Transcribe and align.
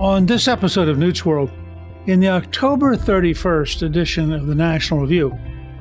On 0.00 0.24
this 0.24 0.48
episode 0.48 0.88
of 0.88 0.96
Newt's 0.96 1.26
World, 1.26 1.52
in 2.06 2.20
the 2.20 2.28
October 2.30 2.96
31st 2.96 3.82
edition 3.82 4.32
of 4.32 4.46
the 4.46 4.54
National 4.54 5.02
Review, 5.02 5.38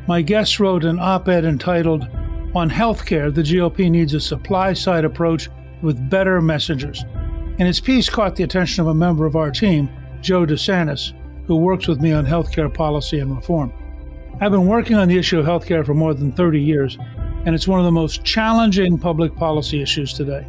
my 0.09 0.21
guest 0.21 0.59
wrote 0.59 0.83
an 0.83 0.99
op 0.99 1.29
ed 1.29 1.45
entitled, 1.45 2.05
On 2.53 2.69
Healthcare, 2.69 3.33
the 3.33 3.41
GOP 3.41 3.89
Needs 3.89 4.13
a 4.13 4.19
Supply 4.19 4.73
Side 4.73 5.05
Approach 5.05 5.47
with 5.81 6.09
Better 6.09 6.41
Messengers. 6.41 7.05
And 7.59 7.61
his 7.61 7.79
piece 7.79 8.09
caught 8.09 8.35
the 8.35 8.43
attention 8.43 8.81
of 8.81 8.87
a 8.87 8.93
member 8.93 9.25
of 9.25 9.37
our 9.37 9.51
team, 9.51 9.89
Joe 10.19 10.45
DeSantis, 10.45 11.13
who 11.47 11.55
works 11.55 11.87
with 11.87 12.01
me 12.01 12.11
on 12.11 12.25
healthcare 12.25 12.73
policy 12.73 13.19
and 13.19 13.33
reform. 13.33 13.71
I've 14.41 14.51
been 14.51 14.67
working 14.67 14.97
on 14.97 15.07
the 15.07 15.17
issue 15.17 15.39
of 15.39 15.45
healthcare 15.45 15.85
for 15.85 15.93
more 15.93 16.13
than 16.13 16.33
30 16.33 16.61
years, 16.61 16.97
and 17.45 17.55
it's 17.55 17.69
one 17.69 17.79
of 17.79 17.85
the 17.85 17.91
most 17.93 18.25
challenging 18.25 18.97
public 18.97 19.33
policy 19.37 19.81
issues 19.81 20.11
today. 20.11 20.45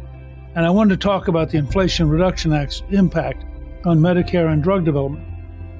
And 0.55 0.65
I 0.65 0.69
wanted 0.69 0.99
to 0.99 1.07
talk 1.07 1.29
about 1.29 1.51
the 1.51 1.57
Inflation 1.57 2.09
Reduction 2.09 2.51
Act's 2.51 2.83
impact 2.89 3.45
on 3.85 3.99
Medicare 3.99 4.51
and 4.51 4.63
drug 4.63 4.85
development. 4.85 5.27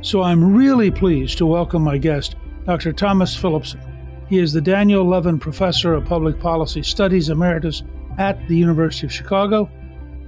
So 0.02 0.22
I'm 0.22 0.56
really 0.56 0.90
pleased 0.90 1.38
to 1.38 1.46
welcome 1.46 1.84
my 1.84 1.98
guest, 1.98 2.36
Dr. 2.66 2.92
Thomas 2.94 3.36
Philipson. 3.36 3.80
He 4.28 4.40
is 4.40 4.54
the 4.54 4.62
Daniel 4.62 5.06
Levin 5.06 5.38
Professor 5.38 5.94
of 5.94 6.06
Public 6.06 6.40
Policy 6.40 6.84
Studies 6.84 7.30
Emeritus 7.30 7.84
at 8.18 8.48
the 8.48 8.56
University 8.56 9.06
of 9.06 9.14
Chicago, 9.14 9.70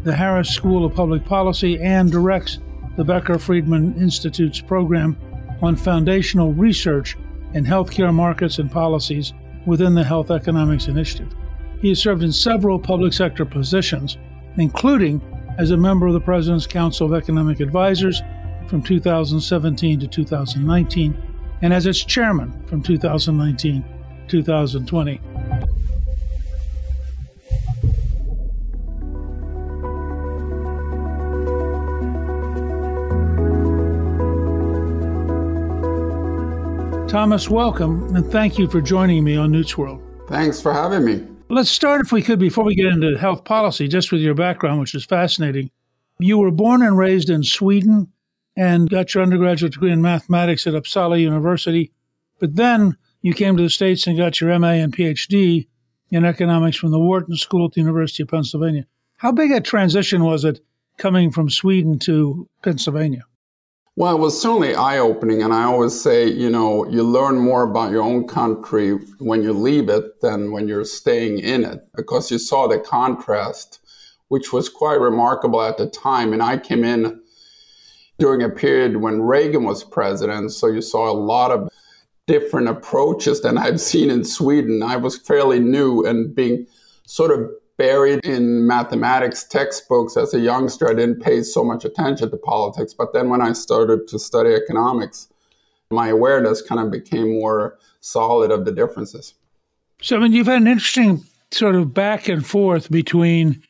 the 0.04 0.16
Harris 0.16 0.50
School 0.50 0.86
of 0.86 0.94
Public 0.94 1.26
Policy, 1.26 1.82
and 1.82 2.12
directs 2.12 2.60
the 2.98 3.04
Becker 3.04 3.40
Friedman 3.40 3.96
Institute's 4.00 4.62
program 4.62 5.18
on 5.62 5.76
foundational 5.76 6.54
research 6.54 7.16
in 7.54 7.64
healthcare 7.64 8.14
markets 8.14 8.60
and 8.60 8.70
policies 8.70 9.34
within 9.66 9.96
the 9.96 10.04
Health 10.04 10.30
Economics 10.30 10.88
Initiative. 10.88 11.34
He 11.82 11.90
has 11.90 12.00
served 12.00 12.24
in 12.24 12.32
several 12.32 12.78
public 12.78 13.14
sector 13.14 13.46
positions, 13.46 14.18
including 14.58 15.22
as 15.58 15.72
a 15.72 15.78
member 15.78 16.08
of 16.08 16.14
the 16.14 16.20
President's 16.20 16.68
Council 16.68 17.06
of 17.08 17.14
Economic 17.14 17.60
Advisors 17.60 18.22
from 18.68 18.82
2017 18.82 20.00
to 20.00 20.08
2019, 20.08 21.18
and 21.62 21.74
as 21.74 21.86
its 21.86 22.04
chairman 22.04 22.66
from 22.68 22.82
2019 22.82 23.84
to 24.28 24.28
2020. 24.28 25.22
Thomas, 37.08 37.48
welcome, 37.48 38.16
and 38.16 38.26
thank 38.32 38.58
you 38.58 38.68
for 38.68 38.82
joining 38.82 39.24
me 39.24 39.38
on 39.38 39.52
Newt's 39.52 39.78
World. 39.78 40.02
Thanks 40.28 40.60
for 40.60 40.74
having 40.74 41.06
me. 41.06 41.33
Let's 41.54 41.70
start, 41.70 42.02
if 42.02 42.12
we 42.12 42.24
could, 42.24 42.40
before 42.40 42.64
we 42.64 42.74
get 42.74 42.88
into 42.88 43.16
health 43.16 43.46
policy, 43.46 43.88
just 43.88 44.12
with 44.12 44.22
your 44.22 44.34
background, 44.34 44.80
which 44.80 44.96
is 44.96 45.06
fascinating. 45.06 45.70
You 46.18 46.40
were 46.40 46.50
born 46.50 46.82
and 46.82 46.98
raised 46.98 47.30
in 47.30 47.44
Sweden 47.44 48.12
and 48.56 48.90
got 48.90 49.14
your 49.14 49.22
undergraduate 49.22 49.74
degree 49.74 49.92
in 49.92 50.02
mathematics 50.02 50.66
at 50.66 50.74
Uppsala 50.74 51.22
University. 51.22 51.92
But 52.40 52.56
then 52.56 52.98
you 53.22 53.36
came 53.36 53.56
to 53.56 53.62
the 53.62 53.70
States 53.70 54.08
and 54.08 54.18
got 54.18 54.42
your 54.42 54.58
MA 54.58 54.70
and 54.70 54.98
PhD 54.98 55.68
in 56.10 56.26
economics 56.26 56.78
from 56.78 56.90
the 56.90 57.00
Wharton 57.00 57.38
School 57.38 57.68
at 57.68 57.74
the 57.74 57.82
University 57.82 58.24
of 58.24 58.30
Pennsylvania. 58.30 58.88
How 59.18 59.32
big 59.32 59.52
a 59.52 59.62
transition 59.62 60.24
was 60.24 60.46
it 60.46 60.60
coming 60.98 61.30
from 61.30 61.52
Sweden 61.52 62.00
to 62.00 62.50
Pennsylvania? 62.64 63.26
Well, 63.96 64.16
it 64.16 64.20
was 64.20 64.42
certainly 64.42 64.74
eye 64.74 64.98
opening. 64.98 65.44
And 65.44 65.54
I 65.54 65.66
always 65.66 66.00
say, 66.00 66.28
you 66.28 66.50
know, 66.50 66.90
you 66.90 67.04
learn 67.04 67.38
more 67.38 67.62
about 67.64 67.92
your 67.92 68.02
own 68.02 68.28
country 68.28 68.94
when 69.20 69.44
you 69.44 69.54
leave 69.54 69.88
it 69.88 70.20
than 70.22 70.52
when 70.52 70.68
you're 70.68 70.86
staying 70.86 71.40
in 71.40 71.64
it 71.64 71.88
because 71.96 72.32
you 72.32 72.40
saw 72.40 72.68
the 72.68 72.80
contrast, 72.80 73.80
which 74.30 74.52
was 74.52 74.68
quite 74.68 75.00
remarkable 75.00 75.62
at 75.62 75.78
the 75.78 75.88
time. 75.88 76.34
And 76.34 76.42
I 76.42 76.58
came 76.58 76.84
in 76.84 77.22
during 78.18 78.42
a 78.42 78.50
period 78.50 78.98
when 78.98 79.22
Reagan 79.22 79.64
was 79.64 79.84
president. 79.84 80.52
So 80.54 80.68
you 80.68 80.82
saw 80.82 81.12
a 81.12 81.14
lot 81.14 81.52
of 81.52 81.70
different 82.26 82.70
approaches 82.70 83.42
than 83.42 83.60
I've 83.60 83.82
seen 83.92 84.10
in 84.10 84.24
Sweden. 84.24 84.82
I 84.82 84.96
was 84.96 85.20
fairly 85.20 85.60
new 85.60 86.04
and 86.04 86.34
being 86.34 86.66
sort 87.06 87.30
of 87.30 87.52
buried 87.78 88.24
in 88.26 88.68
mathematics 88.68 89.44
textbooks 89.44 90.16
as 90.16 90.34
a 90.34 90.40
youngster. 90.40 90.90
I 90.90 90.94
didn't 90.94 91.22
pay 91.22 91.42
so 91.42 91.64
much 91.64 91.86
attention 91.86 92.30
to 92.30 92.38
politics. 92.38 92.94
But 92.94 93.14
then 93.14 93.30
when 93.30 93.42
I 93.42 93.54
started 93.54 94.08
to 94.10 94.20
study 94.20 94.54
economics, 94.54 95.30
my 95.92 96.10
awareness 96.10 96.62
kind 96.62 96.82
of 96.82 96.92
became 96.92 97.40
more 97.40 97.78
solid 98.02 98.52
of 98.52 98.66
the 98.66 98.72
differences. 98.72 99.34
So, 100.02 100.18
I 100.18 100.20
mean, 100.20 100.34
you've 100.34 100.48
had 100.48 100.62
an 100.62 100.68
interesting 100.68 101.24
sort 101.52 101.76
of 101.76 101.94
back 101.94 102.28
and 102.28 102.46
forth 102.46 102.92
between, 102.92 103.64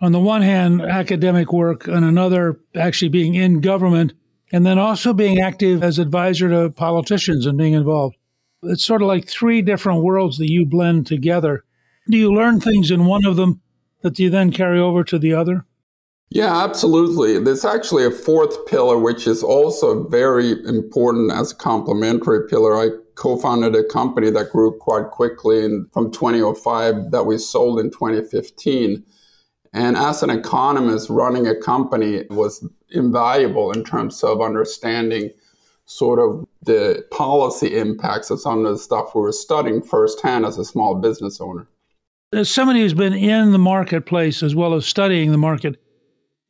on 0.00 0.12
the 0.12 0.20
one 0.20 0.42
hand, 0.42 0.82
academic 0.82 1.52
work, 1.52 1.86
and 1.86 2.04
another, 2.04 2.58
actually 2.74 3.10
being 3.10 3.34
in 3.34 3.60
government, 3.60 4.14
and 4.52 4.64
then 4.66 4.78
also 4.78 5.12
being 5.12 5.40
active 5.40 5.82
as 5.82 5.98
advisor 5.98 6.48
to 6.48 6.70
politicians 6.70 7.46
and 7.46 7.58
being 7.58 7.74
involved. 7.74 8.16
It's 8.62 8.84
sort 8.84 9.02
of 9.02 9.08
like 9.08 9.28
three 9.28 9.62
different 9.62 10.02
worlds 10.02 10.38
that 10.38 10.50
you 10.50 10.66
blend 10.66 11.06
together 11.06 11.64
do 12.08 12.16
you 12.16 12.32
learn 12.32 12.60
things 12.60 12.90
in 12.90 13.04
one 13.04 13.24
of 13.24 13.36
them 13.36 13.60
that 14.02 14.18
you 14.18 14.30
then 14.30 14.50
carry 14.50 14.78
over 14.78 15.04
to 15.04 15.18
the 15.18 15.34
other? 15.34 15.64
Yeah, 16.30 16.62
absolutely. 16.62 17.38
There's 17.38 17.64
actually 17.64 18.04
a 18.04 18.10
fourth 18.10 18.66
pillar, 18.66 18.98
which 18.98 19.26
is 19.26 19.42
also 19.42 20.06
very 20.08 20.52
important 20.66 21.32
as 21.32 21.52
a 21.52 21.56
complementary 21.56 22.46
pillar. 22.48 22.76
I 22.76 22.90
co-founded 23.14 23.74
a 23.74 23.84
company 23.84 24.30
that 24.30 24.52
grew 24.52 24.76
quite 24.78 25.10
quickly 25.10 25.64
and 25.64 25.90
from 25.92 26.10
2005 26.10 27.10
that 27.10 27.24
we 27.24 27.38
sold 27.38 27.80
in 27.80 27.90
2015. 27.90 29.02
And 29.72 29.96
as 29.96 30.22
an 30.22 30.30
economist, 30.30 31.08
running 31.08 31.46
a 31.46 31.58
company 31.58 32.24
was 32.30 32.66
invaluable 32.90 33.72
in 33.72 33.84
terms 33.84 34.22
of 34.22 34.42
understanding 34.42 35.30
sort 35.86 36.18
of 36.18 36.46
the 36.62 37.04
policy 37.10 37.78
impacts 37.78 38.30
of 38.30 38.40
some 38.40 38.66
of 38.66 38.72
the 38.72 38.78
stuff 38.78 39.14
we 39.14 39.22
were 39.22 39.32
studying 39.32 39.82
firsthand 39.82 40.44
as 40.44 40.58
a 40.58 40.64
small 40.64 40.94
business 40.94 41.40
owner. 41.40 41.66
As 42.30 42.50
somebody 42.50 42.80
who's 42.80 42.92
been 42.92 43.14
in 43.14 43.52
the 43.52 43.58
marketplace 43.58 44.42
as 44.42 44.54
well 44.54 44.74
as 44.74 44.84
studying 44.84 45.32
the 45.32 45.38
market, 45.38 45.80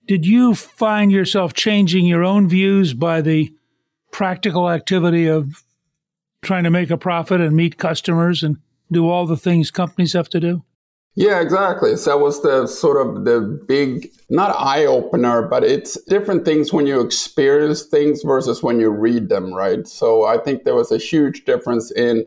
did 0.09 0.27
you 0.27 0.55
find 0.55 1.13
yourself 1.13 1.55
changing 1.55 2.05
your 2.05 2.25
own 2.25 2.49
views 2.49 2.95
by 2.95 3.21
the 3.21 3.53
practical 4.11 4.71
activity 4.71 5.29
of 5.29 5.63
trying 6.43 6.65
to 6.65 6.71
make 6.71 6.91
a 6.91 6.97
profit 6.97 7.41
and 7.41 7.55
meet 7.55 7.79
customers 7.79 8.43
and 8.43 8.57
do 8.91 9.09
all 9.09 9.25
the 9.25 9.37
things 9.37 9.71
companies 9.71 10.15
have 10.15 10.29
to 10.31 10.41
do? 10.41 10.65
Yeah, 11.15 11.41
exactly. 11.41 11.97
So 11.97 12.11
that 12.11 12.25
was 12.25 12.43
the 12.43 12.67
sort 12.67 13.05
of 13.05 13.25
the 13.25 13.41
big, 13.69 14.11
not 14.31 14.57
eye 14.59 14.85
opener, 14.85 15.43
but 15.43 15.63
it's 15.63 16.01
different 16.05 16.45
things 16.45 16.73
when 16.73 16.87
you 16.87 17.01
experience 17.01 17.83
things 17.83 18.23
versus 18.23 18.63
when 18.63 18.81
you 18.81 18.91
read 18.91 19.29
them, 19.29 19.53
right? 19.53 19.87
So 19.87 20.25
I 20.25 20.39
think 20.39 20.65
there 20.65 20.75
was 20.75 20.91
a 20.91 20.99
huge 20.99 21.45
difference 21.45 21.93
in 21.93 22.25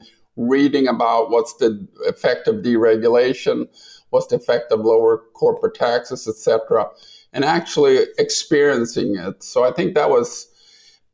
reading 0.50 0.88
about 0.88 1.30
what's 1.30 1.54
the 1.56 1.88
effect 2.08 2.48
of 2.48 2.56
deregulation, 2.58 3.68
what's 4.10 4.28
the 4.28 4.36
effect 4.36 4.72
of 4.72 4.82
lower 4.82 5.24
corporate 5.34 5.76
taxes, 5.76 6.28
etc., 6.28 6.88
and 7.34 7.46
actually 7.46 8.00
experiencing 8.18 9.16
it. 9.16 9.42
So 9.44 9.64
I 9.64 9.72
think 9.72 9.96
that 9.96 10.10
was 10.10 10.48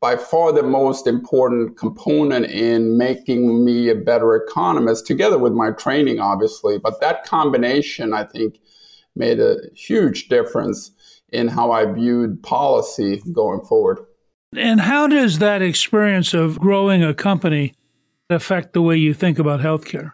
by 0.00 0.16
far 0.16 0.52
the 0.52 0.62
most 0.62 1.06
important 1.06 1.76
component 1.76 2.46
in 2.46 2.96
making 2.96 3.64
me 3.64 3.88
a 3.88 3.94
better 3.94 4.36
economist, 4.36 5.06
together 5.06 5.38
with 5.38 5.52
my 5.52 5.72
training, 5.72 6.20
obviously. 6.20 6.78
But 6.78 7.00
that 7.00 7.24
combination, 7.24 8.12
I 8.12 8.24
think, 8.24 8.60
made 9.16 9.40
a 9.40 9.56
huge 9.74 10.28
difference 10.28 10.92
in 11.30 11.48
how 11.48 11.72
I 11.72 11.84
viewed 11.84 12.42
policy 12.42 13.22
going 13.32 13.60
forward. 13.62 13.98
And 14.56 14.80
how 14.80 15.08
does 15.08 15.40
that 15.40 15.62
experience 15.62 16.32
of 16.32 16.58
growing 16.58 17.02
a 17.02 17.12
company 17.12 17.74
affect 18.30 18.72
the 18.72 18.82
way 18.82 18.96
you 18.96 19.14
think 19.14 19.38
about 19.38 19.60
healthcare? 19.60 20.12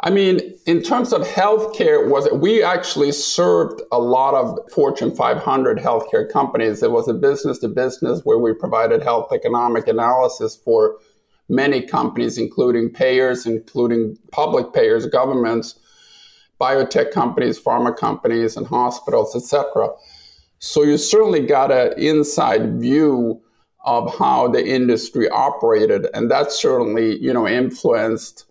I 0.00 0.10
mean, 0.10 0.40
in 0.66 0.82
terms 0.82 1.12
of 1.12 1.22
healthcare, 1.22 2.08
was 2.08 2.28
we 2.30 2.62
actually 2.62 3.12
served 3.12 3.80
a 3.90 3.98
lot 3.98 4.34
of 4.34 4.58
Fortune 4.70 5.14
500 5.14 5.78
healthcare 5.78 6.30
companies. 6.30 6.82
It 6.82 6.90
was 6.90 7.08
a 7.08 7.14
business 7.14 7.58
to 7.60 7.68
business 7.68 8.20
where 8.24 8.38
we 8.38 8.52
provided 8.52 9.02
health 9.02 9.32
economic 9.32 9.88
analysis 9.88 10.54
for 10.54 10.98
many 11.48 11.80
companies, 11.80 12.36
including 12.36 12.90
payers, 12.90 13.46
including 13.46 14.18
public 14.32 14.74
payers, 14.74 15.06
governments, 15.06 15.78
biotech 16.60 17.10
companies, 17.10 17.58
pharma 17.58 17.96
companies, 17.96 18.56
and 18.56 18.66
hospitals, 18.66 19.34
etc. 19.34 19.88
So 20.58 20.82
you 20.82 20.98
certainly 20.98 21.46
got 21.46 21.72
an 21.72 21.98
inside 21.98 22.80
view 22.80 23.40
of 23.86 24.14
how 24.18 24.48
the 24.48 24.66
industry 24.66 25.28
operated, 25.30 26.08
and 26.12 26.30
that 26.30 26.52
certainly, 26.52 27.16
you 27.18 27.32
know, 27.32 27.46
influenced 27.46 28.44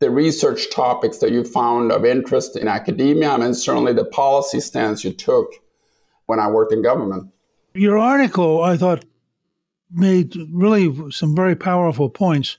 the 0.00 0.10
research 0.10 0.70
topics 0.70 1.18
that 1.18 1.30
you 1.30 1.44
found 1.44 1.92
of 1.92 2.04
interest 2.04 2.56
in 2.56 2.68
academia 2.68 3.32
and 3.34 3.56
certainly 3.56 3.92
the 3.92 4.04
policy 4.04 4.60
stance 4.60 5.04
you 5.04 5.12
took 5.12 5.52
when 6.26 6.40
I 6.40 6.50
worked 6.50 6.72
in 6.72 6.82
government. 6.82 7.32
Your 7.74 7.96
article, 7.98 8.62
I 8.62 8.76
thought, 8.76 9.04
made 9.90 10.34
really 10.50 11.10
some 11.12 11.36
very 11.36 11.54
powerful 11.54 12.10
points. 12.10 12.58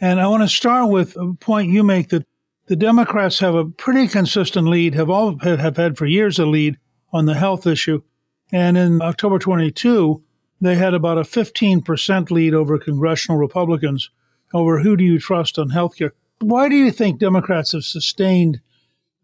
And 0.00 0.20
I 0.20 0.26
want 0.26 0.42
to 0.42 0.48
start 0.48 0.90
with 0.90 1.16
a 1.16 1.34
point 1.34 1.70
you 1.70 1.84
make 1.84 2.08
that 2.08 2.26
the 2.66 2.76
Democrats 2.76 3.38
have 3.40 3.54
a 3.54 3.66
pretty 3.66 4.08
consistent 4.08 4.66
lead, 4.66 4.94
have 4.94 5.10
all 5.10 5.38
have 5.40 5.76
had 5.76 5.98
for 5.98 6.06
years 6.06 6.38
a 6.38 6.46
lead 6.46 6.78
on 7.12 7.26
the 7.26 7.34
health 7.34 7.66
issue. 7.66 8.02
And 8.50 8.78
in 8.78 9.02
October 9.02 9.38
22, 9.38 10.22
they 10.62 10.76
had 10.76 10.94
about 10.94 11.18
a 11.18 11.22
15% 11.22 12.30
lead 12.30 12.54
over 12.54 12.78
congressional 12.78 13.38
Republicans 13.38 14.10
over 14.54 14.78
who 14.78 14.96
do 14.96 15.02
you 15.02 15.18
trust 15.18 15.58
on 15.58 15.70
health 15.70 15.96
care. 15.96 16.14
Why 16.40 16.68
do 16.68 16.76
you 16.76 16.92
think 16.92 17.18
Democrats 17.18 17.72
have 17.72 17.84
sustained 17.84 18.60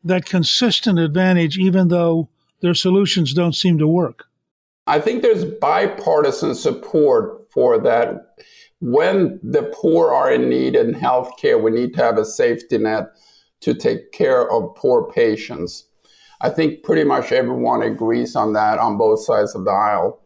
that 0.03 0.27
consistent 0.27 0.99
advantage, 0.99 1.57
even 1.57 1.89
though 1.89 2.29
their 2.61 2.75
solutions 2.75 3.35
don't 3.35 3.55
seem 3.55 3.79
to 3.79 3.87
work? 3.87 4.25
I 4.89 5.01
think 5.01 5.23
there's 5.23 5.45
bipartisan 5.45 6.55
support 6.55 7.51
for 7.53 7.79
that. 7.79 8.37
When 8.81 9.39
the 9.43 9.73
poor 9.75 10.13
are 10.13 10.33
in 10.33 10.49
need 10.49 10.75
in 10.75 10.93
healthcare, 10.93 11.63
we 11.63 11.71
need 11.71 11.95
to 11.95 12.03
have 12.03 12.19
a 12.19 12.25
safety 12.25 12.79
net 12.79 13.11
to 13.61 13.75
take 13.75 14.13
care 14.13 14.51
of 14.51 14.75
poor 14.77 15.11
patients. 15.13 15.85
I 16.41 16.51
think 16.51 16.85
pretty 16.85 17.05
much 17.05 17.33
everyone 17.33 17.83
agrees 17.83 18.35
on 18.35 18.53
that 18.55 18.79
on 18.79 18.97
both 18.97 19.25
sides 19.25 19.55
of 19.55 19.65
the 19.65 19.73
aisle. 19.73 20.21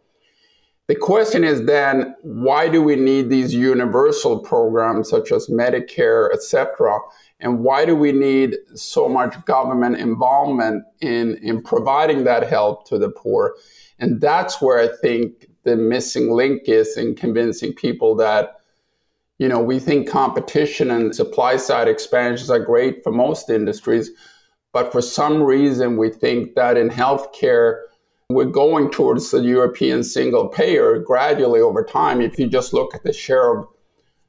The 0.92 0.98
question 0.98 1.42
is 1.42 1.64
then, 1.64 2.14
why 2.20 2.68
do 2.68 2.82
we 2.82 2.96
need 2.96 3.30
these 3.30 3.54
universal 3.54 4.38
programs 4.40 5.08
such 5.08 5.32
as 5.32 5.46
Medicare, 5.46 6.30
etc.? 6.34 6.98
And 7.40 7.60
why 7.60 7.86
do 7.86 7.96
we 7.96 8.12
need 8.12 8.58
so 8.74 9.08
much 9.08 9.42
government 9.46 9.96
involvement 9.96 10.84
in, 11.00 11.38
in 11.38 11.62
providing 11.62 12.24
that 12.24 12.46
help 12.46 12.86
to 12.88 12.98
the 12.98 13.08
poor? 13.08 13.56
And 14.00 14.20
that's 14.20 14.60
where 14.60 14.78
I 14.78 14.94
think 15.00 15.48
the 15.62 15.76
missing 15.76 16.30
link 16.30 16.64
is 16.66 16.98
in 16.98 17.14
convincing 17.14 17.72
people 17.72 18.14
that, 18.16 18.60
you 19.38 19.48
know, 19.48 19.60
we 19.60 19.78
think 19.78 20.10
competition 20.10 20.90
and 20.90 21.16
supply 21.16 21.56
side 21.56 21.88
expansions 21.88 22.50
are 22.50 22.58
great 22.58 23.02
for 23.02 23.12
most 23.12 23.48
industries. 23.48 24.10
But 24.74 24.92
for 24.92 25.00
some 25.00 25.42
reason, 25.42 25.96
we 25.96 26.10
think 26.10 26.54
that 26.56 26.76
in 26.76 26.90
healthcare, 26.90 27.78
we're 28.34 28.44
going 28.44 28.90
towards 28.90 29.30
the 29.30 29.40
European 29.40 30.02
single 30.02 30.48
payer 30.48 30.98
gradually 30.98 31.60
over 31.60 31.84
time. 31.84 32.20
If 32.20 32.38
you 32.38 32.46
just 32.46 32.72
look 32.72 32.94
at 32.94 33.04
the 33.04 33.12
share 33.12 33.56
of 33.56 33.66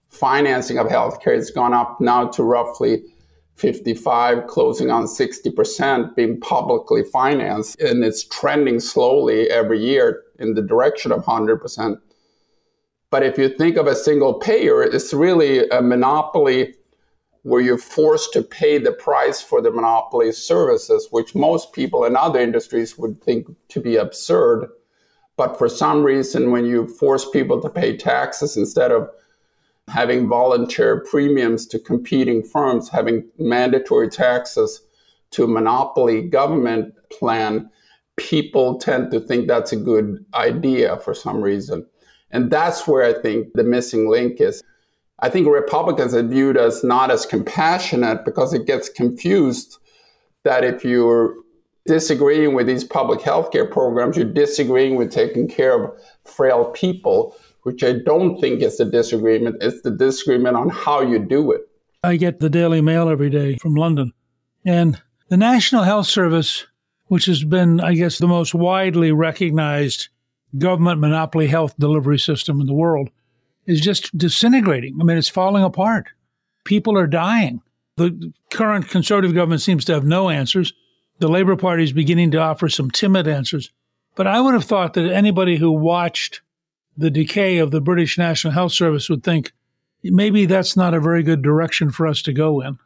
financing 0.10 0.78
of 0.78 0.88
healthcare, 0.88 1.38
it's 1.38 1.52
gone 1.52 1.74
up 1.74 2.00
now 2.00 2.28
to 2.30 2.44
roughly 2.44 3.04
55, 3.56 4.48
closing 4.48 4.90
on 4.90 5.06
60% 5.06 6.16
being 6.16 6.40
publicly 6.40 7.04
financed. 7.04 7.80
And 7.80 8.04
it's 8.04 8.24
trending 8.24 8.80
slowly 8.80 9.50
every 9.50 9.80
year 9.80 10.24
in 10.40 10.54
the 10.54 10.62
direction 10.62 11.12
of 11.12 11.24
100%. 11.24 11.98
But 13.10 13.24
if 13.24 13.38
you 13.38 13.50
think 13.50 13.78
of 13.78 13.86
a 13.86 13.96
single 13.96 14.34
payer, 14.36 14.82
it's 14.82 15.14
really 15.14 15.70
a 15.70 15.82
monopoly 15.82 16.74
where 17.44 17.62
you're 17.62 17.78
forced 17.78 18.34
to 18.34 18.42
pay 18.42 18.78
the 18.78 18.92
price 18.92 19.42
for 19.42 19.62
the 19.62 19.72
monopoly 19.72 20.32
services, 20.32 21.08
which 21.12 21.36
most 21.36 21.74
people 21.74 22.06
in 22.06 22.16
other 22.16 22.40
industries 22.40 22.98
would 22.98 23.22
think 23.22 23.48
to 23.68 23.80
be 23.82 23.98
absurd. 23.98 24.70
But 25.36 25.58
for 25.58 25.68
some 25.68 26.04
reason, 26.04 26.52
when 26.52 26.66
you 26.66 26.88
force 26.88 27.30
people 27.30 27.62
to 27.62 27.70
pay 27.70 27.98
taxes 27.98 28.56
instead 28.56 28.92
of 28.92 29.10
having 29.90 30.30
volunteer 30.30 31.04
premiums 31.10 31.68
to 31.68 31.80
competing 31.80 32.44
firms, 32.44 32.88
having 32.88 33.28
mandatory 33.38 34.10
taxes 34.10 34.82
to 35.32 35.44
a 35.44 35.48
monopoly 35.48 36.22
government 36.22 36.94
plan, 37.12 37.70
people 38.16 38.78
tend 38.78 39.12
to 39.12 39.20
think 39.20 39.48
that's 39.48 39.74
a 39.74 39.78
good 39.78 40.24
idea 40.34 40.98
for 40.98 41.14
some 41.14 41.42
reason. 41.42 41.86
And 42.32 42.50
that's 42.50 42.88
where 42.88 43.04
I 43.04 43.20
think 43.22 43.54
the 43.54 43.64
missing 43.64 44.10
link 44.10 44.40
is. 44.40 44.64
I 45.20 45.30
think 45.30 45.48
Republicans 45.48 46.14
are 46.14 46.24
viewed 46.24 46.58
as 46.58 46.84
not 46.84 47.12
as 47.12 47.26
compassionate 47.26 48.26
because 48.26 48.54
it 48.54 48.66
gets 48.66 48.90
confused 48.90 49.78
that 50.44 50.64
if 50.64 50.84
you're 50.84 51.36
disagreeing 51.86 52.54
with 52.54 52.68
these 52.68 52.84
public 52.84 53.22
health 53.22 53.52
care 53.52 53.66
programs, 53.66 54.18
you're 54.18 54.26
disagreeing 54.26 54.96
with 54.96 55.12
taking 55.12 55.48
care 55.48 55.84
of 55.84 55.92
frail 56.26 56.66
people, 56.72 57.36
which 57.64 57.84
I 57.84 57.94
don't 58.06 58.40
think 58.40 58.62
is 58.62 58.78
the 58.78 58.86
disagreement. 58.86 59.58
It's 59.62 59.82
the 59.82 59.92
disagreement 59.92 60.58
on 60.58 60.70
how 60.70 61.02
you 61.02 61.20
do 61.20 61.52
it. 61.52 61.62
I 62.04 62.18
get 62.18 62.40
the 62.40 62.50
Daily 62.50 62.82
Mail 62.82 63.08
every 63.08 63.30
day 63.30 63.58
from 63.58 63.76
London. 63.76 64.12
And 64.66 65.02
the 65.30 65.38
National 65.38 65.84
Health 65.84 66.08
Service, 66.08 66.66
which 67.06 67.26
has 67.26 67.44
been, 67.44 67.80
I 67.80 67.94
guess, 67.94 68.18
the 68.18 68.28
most 68.28 68.54
widely 68.54 69.12
recognized 69.12 70.10
government 70.58 71.00
monopoly 71.00 71.48
health 71.48 71.76
delivery 71.78 72.20
system 72.20 72.60
in 72.62 72.68
the 72.68 72.74
world, 72.74 73.10
is 73.66 73.82
just 73.82 74.16
disintegrating. 74.18 74.98
I 75.00 75.04
mean, 75.04 75.18
it's 75.18 75.30
falling 75.30 75.64
apart. 75.64 76.08
People 76.64 76.98
are 76.98 77.08
dying. 77.08 77.62
The 77.98 78.34
current 78.52 78.90
conservative 78.90 79.36
government 79.36 79.62
seems 79.62 79.86
to 79.86 79.94
have 79.94 80.04
no 80.04 80.30
answers. 80.30 80.74
The 81.20 81.28
Labour 81.28 81.56
Party 81.56 81.84
is 81.84 81.94
beginning 81.94 82.32
to 82.32 82.40
offer 82.40 82.70
some 82.70 82.90
timid 82.90 83.28
answers. 83.28 83.70
But 84.16 84.28
I 84.28 84.42
would 84.42 84.54
have 84.54 84.66
thought 84.66 84.94
that 84.94 85.12
anybody 85.12 85.58
who 85.58 85.72
watched 85.72 86.42
the 86.98 87.10
decay 87.10 87.58
of 87.58 87.72
the 87.72 87.82
British 87.82 88.18
National 88.18 88.54
Health 88.54 88.72
Service 88.72 89.10
would 89.10 89.24
think 89.24 89.52
maybe 90.04 90.46
that's 90.46 90.76
not 90.76 90.94
a 90.94 91.00
very 91.00 91.24
good 91.24 91.42
direction 91.42 91.90
for 91.92 92.08
us 92.08 92.22
to 92.24 92.34
go 92.34 92.62
in. 92.62 92.78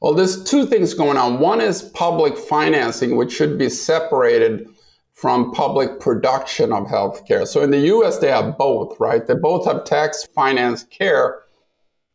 Well, 0.00 0.14
there's 0.14 0.44
two 0.44 0.66
things 0.66 0.92
going 0.94 1.16
on. 1.16 1.38
One 1.38 1.60
is 1.60 1.82
public 1.82 2.36
financing, 2.36 3.16
which 3.16 3.32
should 3.32 3.58
be 3.58 3.70
separated 3.70 4.66
from 5.14 5.52
public 5.52 6.00
production 6.00 6.72
of 6.72 6.86
healthcare. 6.86 7.46
So 7.46 7.62
in 7.62 7.70
the 7.70 7.86
US, 7.94 8.18
they 8.18 8.30
have 8.30 8.58
both, 8.58 8.98
right? 8.98 9.24
They 9.24 9.34
both 9.34 9.64
have 9.66 9.84
tax 9.84 10.24
financed 10.34 10.90
care, 10.90 11.42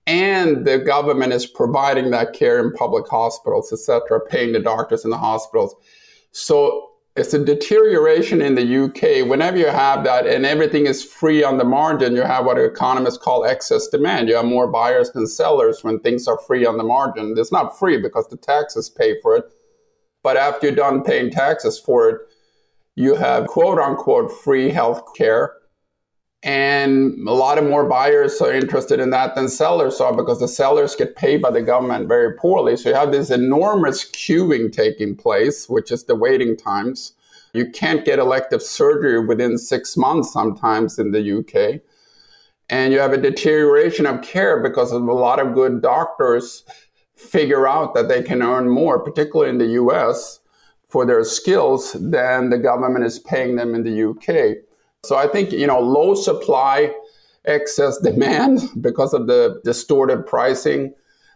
and 0.05 0.65
the 0.65 0.79
government 0.79 1.31
is 1.31 1.45
providing 1.45 2.11
that 2.11 2.33
care 2.33 2.59
in 2.59 2.73
public 2.73 3.07
hospitals, 3.07 3.71
et 3.71 3.79
cetera, 3.79 4.19
paying 4.19 4.51
the 4.51 4.59
doctors 4.59 5.05
in 5.05 5.11
the 5.11 5.17
hospitals. 5.17 5.75
So 6.31 6.89
it's 7.15 7.33
a 7.33 7.43
deterioration 7.43 8.41
in 8.41 8.55
the 8.55 8.83
UK. 8.85 9.29
Whenever 9.29 9.57
you 9.57 9.67
have 9.67 10.03
that 10.03 10.27
and 10.27 10.45
everything 10.45 10.85
is 10.85 11.03
free 11.03 11.43
on 11.43 11.57
the 11.57 11.63
margin, 11.63 12.15
you 12.15 12.21
have 12.21 12.45
what 12.45 12.57
economists 12.57 13.17
call 13.17 13.45
excess 13.45 13.87
demand. 13.87 14.27
You 14.27 14.35
have 14.35 14.45
more 14.45 14.67
buyers 14.67 15.11
than 15.11 15.25
sellers 15.25 15.83
when 15.83 15.99
things 15.99 16.27
are 16.27 16.37
free 16.39 16.65
on 16.65 16.77
the 16.77 16.83
margin. 16.83 17.33
It's 17.37 17.51
not 17.51 17.79
free 17.79 18.01
because 18.01 18.27
the 18.27 18.37
taxes 18.37 18.89
pay 18.89 19.19
for 19.21 19.37
it. 19.37 19.45
But 20.21 20.35
after 20.37 20.67
you're 20.67 20.75
done 20.75 21.03
paying 21.03 21.31
taxes 21.31 21.79
for 21.79 22.09
it, 22.09 22.21
you 22.99 23.15
have 23.15 23.47
quote 23.47 23.79
unquote 23.79 24.29
free 24.29 24.69
health 24.69 25.13
care. 25.15 25.53
And 26.43 27.25
a 27.25 27.31
lot 27.31 27.57
of 27.57 27.63
more 27.63 27.87
buyers 27.87 28.41
are 28.41 28.51
interested 28.51 28.99
in 28.99 29.09
that 29.11 29.35
than 29.35 29.47
sellers 29.47 30.01
are 30.01 30.13
because 30.13 30.41
the 30.41 30.49
sellers 30.49 30.97
get 30.97 31.15
paid 31.15 31.41
by 31.41 31.51
the 31.51 31.61
government 31.61 32.09
very 32.09 32.33
poorly. 32.35 32.75
So 32.75 32.89
you 32.89 32.95
have 32.95 33.13
this 33.13 33.29
enormous 33.29 34.03
queuing 34.03 34.73
taking 34.73 35.15
place, 35.15 35.69
which 35.69 35.93
is 35.93 36.03
the 36.03 36.15
waiting 36.15 36.57
times. 36.57 37.13
You 37.53 37.69
can't 37.69 38.03
get 38.03 38.19
elective 38.19 38.61
surgery 38.61 39.25
within 39.25 39.57
six 39.57 39.95
months 39.95 40.33
sometimes 40.33 40.99
in 40.99 41.11
the 41.11 41.39
UK. 41.39 41.79
And 42.69 42.91
you 42.91 42.99
have 42.99 43.13
a 43.13 43.17
deterioration 43.17 44.05
of 44.05 44.21
care 44.21 44.61
because 44.61 44.91
of 44.91 45.07
a 45.07 45.13
lot 45.13 45.39
of 45.39 45.53
good 45.53 45.81
doctors 45.81 46.65
figure 47.15 47.65
out 47.65 47.95
that 47.95 48.09
they 48.09 48.21
can 48.21 48.41
earn 48.41 48.67
more, 48.67 48.99
particularly 48.99 49.51
in 49.51 49.57
the 49.57 49.79
US, 49.83 50.41
for 50.89 51.05
their 51.05 51.23
skills 51.23 51.93
than 51.93 52.49
the 52.49 52.57
government 52.57 53.05
is 53.05 53.19
paying 53.19 53.55
them 53.55 53.75
in 53.75 53.83
the 53.83 54.09
UK. 54.09 54.57
So 55.03 55.15
I 55.15 55.27
think, 55.27 55.51
you 55.51 55.67
know, 55.67 55.79
low 55.79 56.15
supply, 56.15 56.93
excess 57.45 57.97
demand 58.03 58.61
because 58.81 59.13
of 59.13 59.27
the 59.27 59.61
distorted 59.63 60.25
pricing 60.25 60.93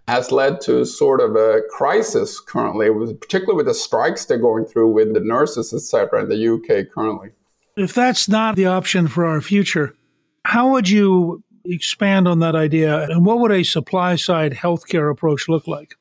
has 0.08 0.32
led 0.32 0.60
to 0.60 0.84
sort 0.86 1.22
of 1.22 1.36
a 1.36 1.62
crisis 1.70 2.40
currently, 2.40 2.90
particularly 3.16 3.56
with 3.56 3.68
the 3.68 3.74
strikes 3.74 4.26
they're 4.26 4.38
going 4.38 4.66
through 4.66 4.92
with 4.92 5.14
the 5.14 5.22
nurses, 5.22 5.74
et 5.74 5.80
cetera, 5.80 6.22
in 6.24 6.30
the 6.30 6.54
UK 6.54 6.94
currently. 6.94 7.30
If 7.78 7.94
that's 7.94 8.28
not 8.28 8.56
the 8.56 8.66
option 8.66 9.08
for 9.08 9.26
our 9.26 9.40
future, 9.40 9.96
how 10.44 10.72
would 10.72 10.90
you 10.90 11.42
expand 11.66 12.28
on 12.28 12.40
that 12.40 12.56
idea 12.56 13.04
and 13.04 13.26
what 13.26 13.40
would 13.40 13.52
a 13.52 13.64
supply 13.64 14.18
side 14.18 14.52
healthcare 14.52 15.10
approach 15.10 15.48
look 15.48 15.68
like? 15.68 15.96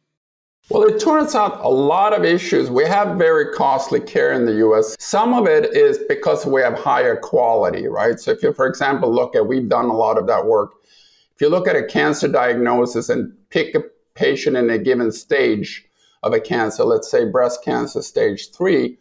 Well, 0.71 0.85
it 0.85 1.01
turns 1.01 1.35
out 1.35 1.61
a 1.65 1.69
lot 1.69 2.17
of 2.17 2.25
issues. 2.25 2.71
We 2.71 2.85
have 2.85 3.19
very 3.19 3.53
costly 3.53 4.01
care 4.01 4.33
in 4.33 4.47
the 4.47 4.55
US. 4.69 4.97
Some 5.01 5.35
of 5.35 5.47
it 5.47 5.75
is 5.77 5.99
because 6.09 6.47
we 6.47 6.63
have 6.63 6.79
higher 6.79 7.17
quality, 7.17 7.89
right? 7.89 8.19
So, 8.19 8.31
if 8.31 8.43
you, 8.43 8.53
for 8.53 8.67
example, 8.67 9.13
look 9.13 9.35
at, 9.35 9.47
we've 9.47 9.69
done 9.69 9.87
a 9.87 9.97
lot 9.97 10.19
of 10.19 10.27
that 10.29 10.47
work. 10.47 10.75
If 11.35 11.41
you 11.41 11.49
look 11.49 11.67
at 11.67 11.75
a 11.75 11.85
cancer 11.85 12.29
diagnosis 12.29 13.09
and 13.09 13.33
pick 13.51 13.75
a 13.75 13.83
patient 14.15 14.57
in 14.57 14.71
a 14.71 14.79
given 14.79 15.11
stage 15.11 15.85
of 16.23 16.33
a 16.33 16.41
cancer, 16.41 16.85
let's 16.85 17.11
say 17.11 17.25
breast 17.25 17.65
cancer 17.65 18.01
stage 18.01 18.53
three, 18.53 18.97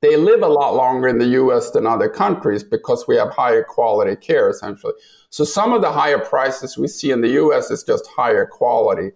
they 0.00 0.16
live 0.16 0.42
a 0.42 0.48
lot 0.48 0.74
longer 0.74 1.06
in 1.06 1.18
the 1.18 1.28
US 1.28 1.70
than 1.70 1.86
other 1.86 2.08
countries 2.08 2.64
because 2.64 3.06
we 3.06 3.16
have 3.16 3.30
higher 3.30 3.62
quality 3.62 4.16
care, 4.16 4.50
essentially. 4.50 4.94
So, 5.30 5.44
some 5.44 5.72
of 5.72 5.82
the 5.82 5.92
higher 5.92 6.18
prices 6.18 6.76
we 6.76 6.88
see 6.88 7.12
in 7.12 7.20
the 7.20 7.40
US 7.40 7.70
is 7.70 7.84
just 7.84 8.08
higher 8.08 8.44
quality. 8.44 9.12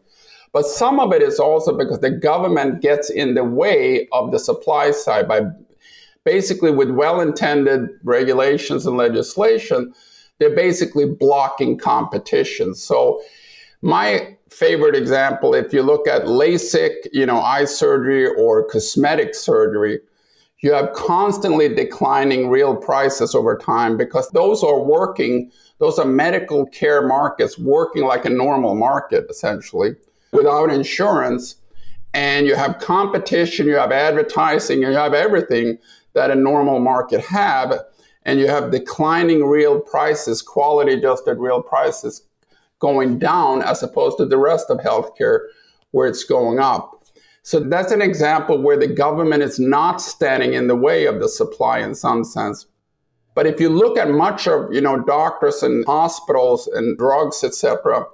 But 0.53 0.67
some 0.67 0.99
of 0.99 1.13
it 1.13 1.23
is 1.23 1.39
also 1.39 1.77
because 1.77 2.01
the 2.01 2.11
government 2.11 2.83
gets 2.83 3.09
in 3.09 3.35
the 3.35 3.45
way 3.45 4.09
of 4.13 4.33
the 4.33 4.39
supply 4.39 4.91
side 4.91 5.29
by 5.29 5.43
basically, 6.25 6.71
with 6.71 6.91
well 6.91 7.21
intended 7.21 7.89
regulations 8.03 8.87
and 8.87 8.97
legislation, 8.97 9.95
they're 10.39 10.55
basically 10.55 11.07
blocking 11.07 11.79
competition. 11.79 12.75
So, 12.75 13.23
my 13.83 14.37
favorite 14.51 14.97
example, 14.97 15.55
if 15.55 15.73
you 15.73 15.83
look 15.83 16.09
at 16.09 16.23
LASIK, 16.23 16.93
you 17.13 17.25
know, 17.25 17.41
eye 17.41 17.65
surgery 17.65 18.27
or 18.27 18.69
cosmetic 18.69 19.35
surgery, 19.35 20.01
you 20.63 20.73
have 20.73 20.93
constantly 20.93 21.75
declining 21.75 22.51
real 22.51 22.77
prices 22.77 23.35
over 23.35 23.57
time 23.57 23.97
because 23.97 24.29
those 24.31 24.63
are 24.63 24.79
working, 24.79 25.51
those 25.79 25.99
are 25.99 26.05
medical 26.05 26.67
care 26.67 27.07
markets 27.07 27.59
working 27.59 28.05
like 28.05 28.27
a 28.27 28.31
normal 28.31 28.75
market, 28.75 29.25
essentially 29.31 29.95
without 30.33 30.71
insurance 30.71 31.57
and 32.13 32.47
you 32.47 32.55
have 32.55 32.79
competition, 32.79 33.67
you 33.67 33.77
have 33.77 33.93
advertising, 33.93 34.81
you 34.81 34.93
have 34.93 35.15
everything 35.15 35.79
that 36.15 36.31
a 36.31 36.35
normal 36.35 36.81
market 36.81 37.21
have, 37.21 37.73
and 38.25 38.41
you 38.41 38.49
have 38.49 38.71
declining 38.71 39.45
real 39.45 39.81
prices, 39.81 40.43
quality 40.43 40.95
adjusted 40.95 41.39
real 41.39 41.63
prices 41.63 42.23
going 42.81 43.19
down 43.19 43.63
as 43.63 43.83
opposed 43.83 44.19
to 44.19 44.27
the 44.27 44.39
rest 44.39 44.71
of 44.71 44.79
healthcare 44.79 45.47
where 45.93 46.09
it's 46.09 46.25
going 46.25 46.59
up. 46.59 47.05
So 47.43 47.61
that's 47.61 47.93
an 47.93 48.03
example 48.03 48.61
where 48.61 48.77
the 48.77 48.87
government 48.87 49.43
is 49.43 49.59
not 49.59 50.01
standing 50.01 50.55
in 50.55 50.67
the 50.67 50.77
way 50.77 51.07
of 51.07 51.21
the 51.21 51.29
supply 51.29 51.79
in 51.79 51.95
some 51.95 52.25
sense. 52.25 52.67
But 53.35 53.47
if 53.47 53.61
you 53.61 53.69
look 53.69 53.97
at 53.97 54.11
much 54.11 54.47
of, 54.47 54.73
you 54.73 54.81
know, 54.81 55.01
doctors 55.01 55.63
and 55.63 55.85
hospitals 55.87 56.67
and 56.69 56.99
drugs, 56.99 57.43
etc., 57.45 58.07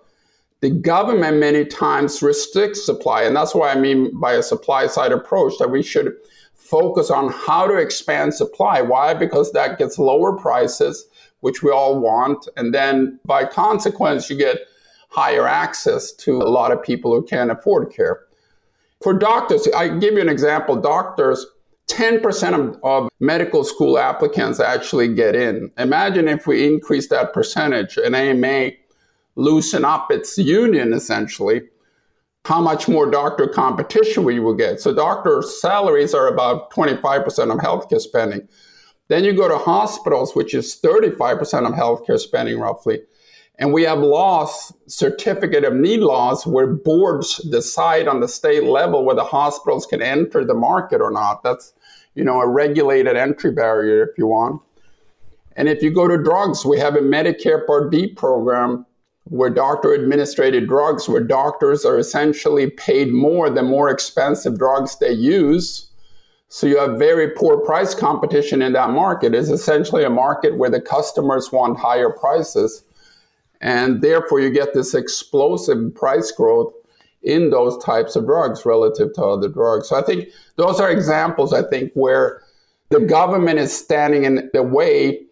the 0.60 0.70
government 0.70 1.38
many 1.38 1.64
times 1.64 2.22
restricts 2.22 2.84
supply. 2.84 3.22
And 3.22 3.36
that's 3.36 3.54
what 3.54 3.76
I 3.76 3.78
mean 3.78 4.18
by 4.18 4.32
a 4.32 4.42
supply 4.42 4.86
side 4.86 5.12
approach 5.12 5.54
that 5.58 5.70
we 5.70 5.82
should 5.82 6.12
focus 6.54 7.10
on 7.10 7.30
how 7.30 7.66
to 7.66 7.76
expand 7.76 8.34
supply. 8.34 8.80
Why? 8.80 9.14
Because 9.14 9.52
that 9.52 9.78
gets 9.78 9.98
lower 9.98 10.36
prices, 10.36 11.06
which 11.40 11.62
we 11.62 11.70
all 11.70 12.00
want. 12.00 12.48
And 12.56 12.74
then 12.74 13.20
by 13.24 13.44
consequence, 13.44 14.30
you 14.30 14.36
get 14.36 14.58
higher 15.10 15.46
access 15.46 16.12
to 16.12 16.38
a 16.38 16.48
lot 16.48 16.72
of 16.72 16.82
people 16.82 17.14
who 17.14 17.22
can't 17.22 17.50
afford 17.50 17.92
care. 17.92 18.20
For 19.02 19.12
doctors, 19.12 19.68
I 19.76 19.88
give 19.88 20.14
you 20.14 20.20
an 20.20 20.28
example 20.28 20.76
doctors, 20.76 21.46
10% 21.88 22.54
of, 22.58 22.80
of 22.82 23.08
medical 23.20 23.62
school 23.62 23.98
applicants 23.98 24.58
actually 24.58 25.14
get 25.14 25.36
in. 25.36 25.70
Imagine 25.78 26.26
if 26.26 26.46
we 26.46 26.66
increase 26.66 27.08
that 27.08 27.32
percentage, 27.32 27.96
an 27.98 28.14
AMA 28.14 28.70
loosen 29.36 29.84
up 29.84 30.10
its 30.10 30.36
union 30.36 30.92
essentially, 30.92 31.62
how 32.44 32.60
much 32.60 32.88
more 32.88 33.10
doctor 33.10 33.46
competition 33.46 34.24
we 34.24 34.38
will 34.38 34.54
get. 34.54 34.80
So 34.80 34.94
doctor 34.94 35.42
salaries 35.42 36.14
are 36.14 36.28
about 36.28 36.70
25% 36.70 37.52
of 37.52 37.58
healthcare 37.58 38.00
spending. 38.00 38.48
Then 39.08 39.24
you 39.24 39.32
go 39.34 39.48
to 39.48 39.58
hospitals, 39.58 40.34
which 40.34 40.54
is 40.54 40.78
35% 40.82 41.66
of 41.66 41.74
healthcare 41.74 42.18
spending 42.18 42.58
roughly. 42.58 43.02
And 43.58 43.72
we 43.72 43.84
have 43.84 43.98
laws, 44.00 44.72
certificate 44.86 45.64
of 45.64 45.74
need 45.74 46.00
laws, 46.00 46.46
where 46.46 46.66
boards 46.66 47.38
decide 47.50 48.06
on 48.06 48.20
the 48.20 48.28
state 48.28 48.64
level 48.64 49.04
whether 49.04 49.22
hospitals 49.22 49.86
can 49.86 50.02
enter 50.02 50.44
the 50.44 50.54
market 50.54 51.00
or 51.00 51.10
not. 51.10 51.42
That's, 51.42 51.72
you 52.14 52.22
know, 52.22 52.40
a 52.40 52.48
regulated 52.48 53.16
entry 53.16 53.52
barrier 53.52 54.02
if 54.02 54.18
you 54.18 54.26
want. 54.26 54.60
And 55.56 55.68
if 55.68 55.82
you 55.82 55.90
go 55.90 56.06
to 56.06 56.22
drugs, 56.22 56.66
we 56.66 56.78
have 56.78 56.96
a 56.96 57.00
Medicare 57.00 57.66
Part 57.66 57.90
D 57.90 58.08
program 58.08 58.84
where 59.28 59.50
doctor 59.50 59.92
administered 59.92 60.68
drugs, 60.68 61.08
where 61.08 61.22
doctors 61.22 61.84
are 61.84 61.98
essentially 61.98 62.70
paid 62.70 63.12
more 63.12 63.50
the 63.50 63.62
more 63.62 63.90
expensive 63.90 64.56
drugs 64.56 64.98
they 64.98 65.10
use. 65.10 65.88
So 66.48 66.68
you 66.68 66.78
have 66.78 66.98
very 66.98 67.30
poor 67.30 67.58
price 67.58 67.92
competition 67.92 68.62
in 68.62 68.72
that 68.74 68.90
market. 68.90 69.34
It's 69.34 69.48
essentially 69.48 70.04
a 70.04 70.10
market 70.10 70.56
where 70.56 70.70
the 70.70 70.80
customers 70.80 71.50
want 71.50 71.78
higher 71.78 72.10
prices. 72.10 72.84
And 73.60 74.00
therefore, 74.00 74.38
you 74.38 74.50
get 74.50 74.74
this 74.74 74.94
explosive 74.94 75.92
price 75.94 76.30
growth 76.30 76.72
in 77.22 77.50
those 77.50 77.82
types 77.82 78.14
of 78.14 78.26
drugs 78.26 78.64
relative 78.64 79.12
to 79.14 79.24
other 79.24 79.48
drugs. 79.48 79.88
So 79.88 79.96
I 79.96 80.02
think 80.02 80.28
those 80.54 80.78
are 80.78 80.90
examples, 80.90 81.52
I 81.52 81.68
think, 81.68 81.90
where 81.94 82.42
the 82.90 83.00
government 83.00 83.58
is 83.58 83.76
standing 83.76 84.24
in 84.24 84.48
the 84.52 84.62
way 84.62 85.25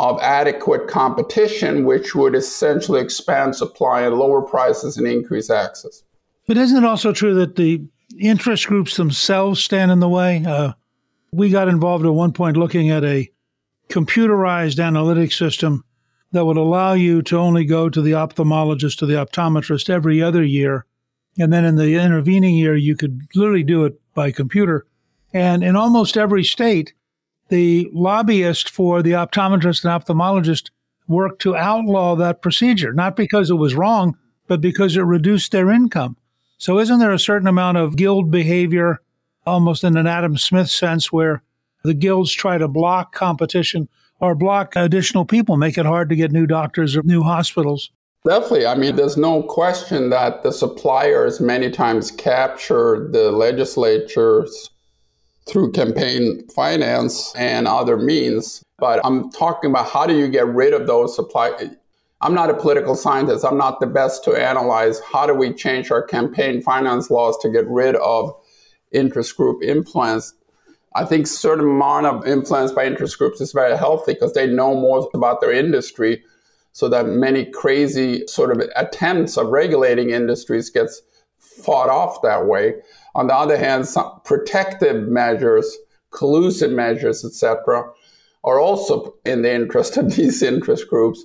of 0.00 0.18
adequate 0.20 0.88
competition, 0.88 1.84
which 1.84 2.14
would 2.14 2.34
essentially 2.34 3.00
expand 3.00 3.54
supply 3.54 4.02
and 4.02 4.16
lower 4.16 4.42
prices 4.42 4.96
and 4.96 5.06
increase 5.06 5.50
access. 5.50 6.02
But 6.46 6.56
isn't 6.56 6.84
it 6.84 6.86
also 6.86 7.12
true 7.12 7.34
that 7.34 7.56
the 7.56 7.82
interest 8.18 8.66
groups 8.66 8.96
themselves 8.96 9.62
stand 9.62 9.90
in 9.90 10.00
the 10.00 10.08
way? 10.08 10.44
Uh, 10.44 10.72
we 11.32 11.50
got 11.50 11.68
involved 11.68 12.04
at 12.04 12.12
one 12.12 12.32
point 12.32 12.56
looking 12.56 12.90
at 12.90 13.04
a 13.04 13.30
computerized 13.88 14.82
analytic 14.82 15.32
system 15.32 15.84
that 16.32 16.44
would 16.44 16.56
allow 16.56 16.94
you 16.94 17.22
to 17.22 17.38
only 17.38 17.64
go 17.64 17.88
to 17.88 18.02
the 18.02 18.12
ophthalmologist 18.12 19.00
or 19.02 19.06
the 19.06 19.14
optometrist 19.14 19.88
every 19.88 20.20
other 20.20 20.42
year. 20.42 20.84
And 21.38 21.52
then 21.52 21.64
in 21.64 21.76
the 21.76 21.94
intervening 21.94 22.56
year, 22.56 22.76
you 22.76 22.96
could 22.96 23.20
literally 23.34 23.62
do 23.62 23.84
it 23.84 24.00
by 24.14 24.32
computer. 24.32 24.86
And 25.32 25.62
in 25.62 25.76
almost 25.76 26.16
every 26.16 26.44
state, 26.44 26.92
the 27.48 27.90
lobbyist 27.92 28.70
for 28.70 29.02
the 29.02 29.12
optometrist 29.12 29.84
and 29.84 30.04
ophthalmologist 30.04 30.70
worked 31.06 31.42
to 31.42 31.56
outlaw 31.56 32.16
that 32.16 32.42
procedure, 32.42 32.92
not 32.92 33.16
because 33.16 33.50
it 33.50 33.54
was 33.54 33.74
wrong, 33.74 34.16
but 34.46 34.60
because 34.60 34.96
it 34.96 35.02
reduced 35.02 35.52
their 35.52 35.70
income. 35.70 36.16
So, 36.58 36.78
isn't 36.78 36.98
there 36.98 37.12
a 37.12 37.18
certain 37.18 37.48
amount 37.48 37.76
of 37.78 37.96
guild 37.96 38.30
behavior, 38.30 39.00
almost 39.46 39.84
in 39.84 39.96
an 39.96 40.06
Adam 40.06 40.38
Smith 40.38 40.70
sense, 40.70 41.12
where 41.12 41.42
the 41.82 41.94
guilds 41.94 42.32
try 42.32 42.56
to 42.56 42.68
block 42.68 43.14
competition 43.14 43.88
or 44.20 44.34
block 44.34 44.74
additional 44.76 45.24
people, 45.24 45.56
make 45.56 45.76
it 45.76 45.86
hard 45.86 46.08
to 46.08 46.16
get 46.16 46.32
new 46.32 46.46
doctors 46.46 46.96
or 46.96 47.02
new 47.02 47.22
hospitals? 47.22 47.90
Definitely. 48.26 48.66
I 48.66 48.74
mean, 48.74 48.96
there's 48.96 49.18
no 49.18 49.42
question 49.42 50.08
that 50.08 50.42
the 50.42 50.52
suppliers 50.52 51.40
many 51.40 51.70
times 51.70 52.10
capture 52.10 53.06
the 53.12 53.30
legislatures 53.30 54.70
through 55.46 55.72
campaign 55.72 56.46
finance 56.48 57.32
and 57.36 57.68
other 57.68 57.96
means. 57.96 58.62
But 58.78 59.00
I'm 59.04 59.30
talking 59.30 59.70
about 59.70 59.88
how 59.88 60.06
do 60.06 60.16
you 60.16 60.28
get 60.28 60.46
rid 60.46 60.72
of 60.72 60.86
those 60.86 61.14
supply. 61.14 61.52
I'm 62.20 62.34
not 62.34 62.50
a 62.50 62.54
political 62.54 62.94
scientist. 62.94 63.44
I'm 63.44 63.58
not 63.58 63.80
the 63.80 63.86
best 63.86 64.24
to 64.24 64.32
analyze 64.32 65.00
how 65.00 65.26
do 65.26 65.34
we 65.34 65.52
change 65.52 65.90
our 65.90 66.02
campaign 66.02 66.62
finance 66.62 67.10
laws 67.10 67.36
to 67.42 67.50
get 67.50 67.66
rid 67.68 67.96
of 67.96 68.34
interest 68.92 69.36
group 69.36 69.62
influence. 69.62 70.34
I 70.94 71.04
think 71.04 71.26
certain 71.26 71.64
amount 71.64 72.06
of 72.06 72.26
influence 72.26 72.72
by 72.72 72.86
interest 72.86 73.18
groups 73.18 73.40
is 73.40 73.52
very 73.52 73.76
healthy 73.76 74.14
because 74.14 74.32
they 74.32 74.46
know 74.46 74.74
more 74.74 75.08
about 75.12 75.40
their 75.40 75.52
industry 75.52 76.22
so 76.72 76.88
that 76.88 77.06
many 77.06 77.44
crazy 77.44 78.26
sort 78.26 78.50
of 78.50 78.62
attempts 78.76 79.36
of 79.36 79.48
regulating 79.48 80.10
industries 80.10 80.70
gets 80.70 81.02
fought 81.62 81.88
off 81.88 82.22
that 82.22 82.46
way. 82.46 82.74
On 83.14 83.26
the 83.26 83.34
other 83.34 83.56
hand, 83.56 83.86
some 83.86 84.20
protective 84.24 85.08
measures, 85.08 85.76
collusive 86.10 86.70
measures, 86.70 87.24
etc., 87.24 87.84
are 88.44 88.60
also 88.60 89.14
in 89.24 89.42
the 89.42 89.52
interest 89.52 89.96
of 89.96 90.14
these 90.16 90.42
interest 90.42 90.88
groups. 90.88 91.24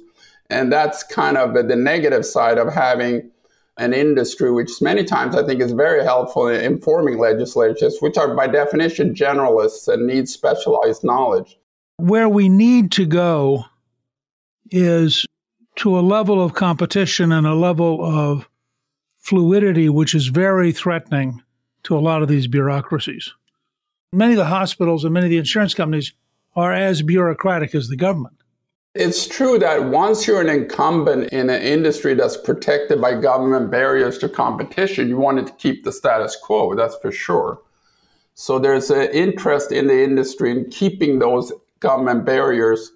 And 0.50 0.72
that's 0.72 1.04
kind 1.04 1.38
of 1.38 1.54
the 1.54 1.76
negative 1.76 2.26
side 2.26 2.58
of 2.58 2.74
having 2.74 3.30
an 3.78 3.94
industry, 3.94 4.52
which 4.52 4.82
many 4.82 5.04
times 5.04 5.36
I 5.36 5.46
think 5.46 5.62
is 5.62 5.72
very 5.72 6.04
helpful 6.04 6.48
in 6.48 6.62
informing 6.62 7.18
legislatures, 7.18 7.98
which 8.00 8.18
are 8.18 8.36
by 8.36 8.48
definition 8.48 9.14
generalists 9.14 9.88
and 9.92 10.06
need 10.06 10.28
specialized 10.28 11.04
knowledge. 11.04 11.58
Where 11.98 12.28
we 12.28 12.50
need 12.50 12.92
to 12.94 13.06
go 13.06 13.66
is 14.70 15.26
to 15.78 15.98
a 15.98 16.02
level 16.02 16.44
of 16.44 16.54
competition 16.54 17.32
and 17.32 17.48
a 17.48 17.56
level 17.56 18.04
of 18.04 18.49
fluidity, 19.30 19.90
which 19.90 20.16
is 20.16 20.28
very 20.28 20.72
threatening 20.72 21.44
to 21.84 21.96
a 21.96 22.00
lot 22.00 22.24
of 22.24 22.28
these 22.28 22.48
bureaucracies. 22.48 23.32
Many 24.12 24.34
of 24.34 24.38
the 24.38 24.46
hospitals 24.46 25.04
and 25.04 25.14
many 25.14 25.28
of 25.28 25.30
the 25.30 25.38
insurance 25.38 25.76
companies 25.76 26.14
are 26.56 26.74
as 26.74 27.04
bureaucratic 27.04 27.76
as 27.76 27.90
the 27.90 27.96
government. 27.96 28.36
It's 28.96 29.28
true 29.28 29.60
that 29.60 29.86
once 29.86 30.26
you're 30.26 30.42
an 30.42 30.50
incumbent 30.50 31.32
in 31.32 31.52
an 31.52 31.62
industry 31.62 32.16
that's 32.16 32.38
protected 32.38 33.00
by 33.00 33.22
government 33.22 33.70
barriers 33.70 34.18
to 34.18 34.30
competition, 34.30 35.08
you 35.08 35.18
want 35.18 35.46
to 35.46 35.54
keep 35.54 35.84
the 35.84 35.92
status 35.92 36.36
quo, 36.36 36.74
that's 36.74 36.98
for 36.98 37.12
sure. 37.12 37.62
So 38.34 38.58
there's 38.58 38.90
an 38.90 39.12
interest 39.12 39.72
in 39.72 39.86
the 39.86 40.04
industry 40.04 40.50
in 40.50 40.72
keeping 40.72 41.20
those 41.20 41.54
government 41.82 42.26
barriers 42.26 42.92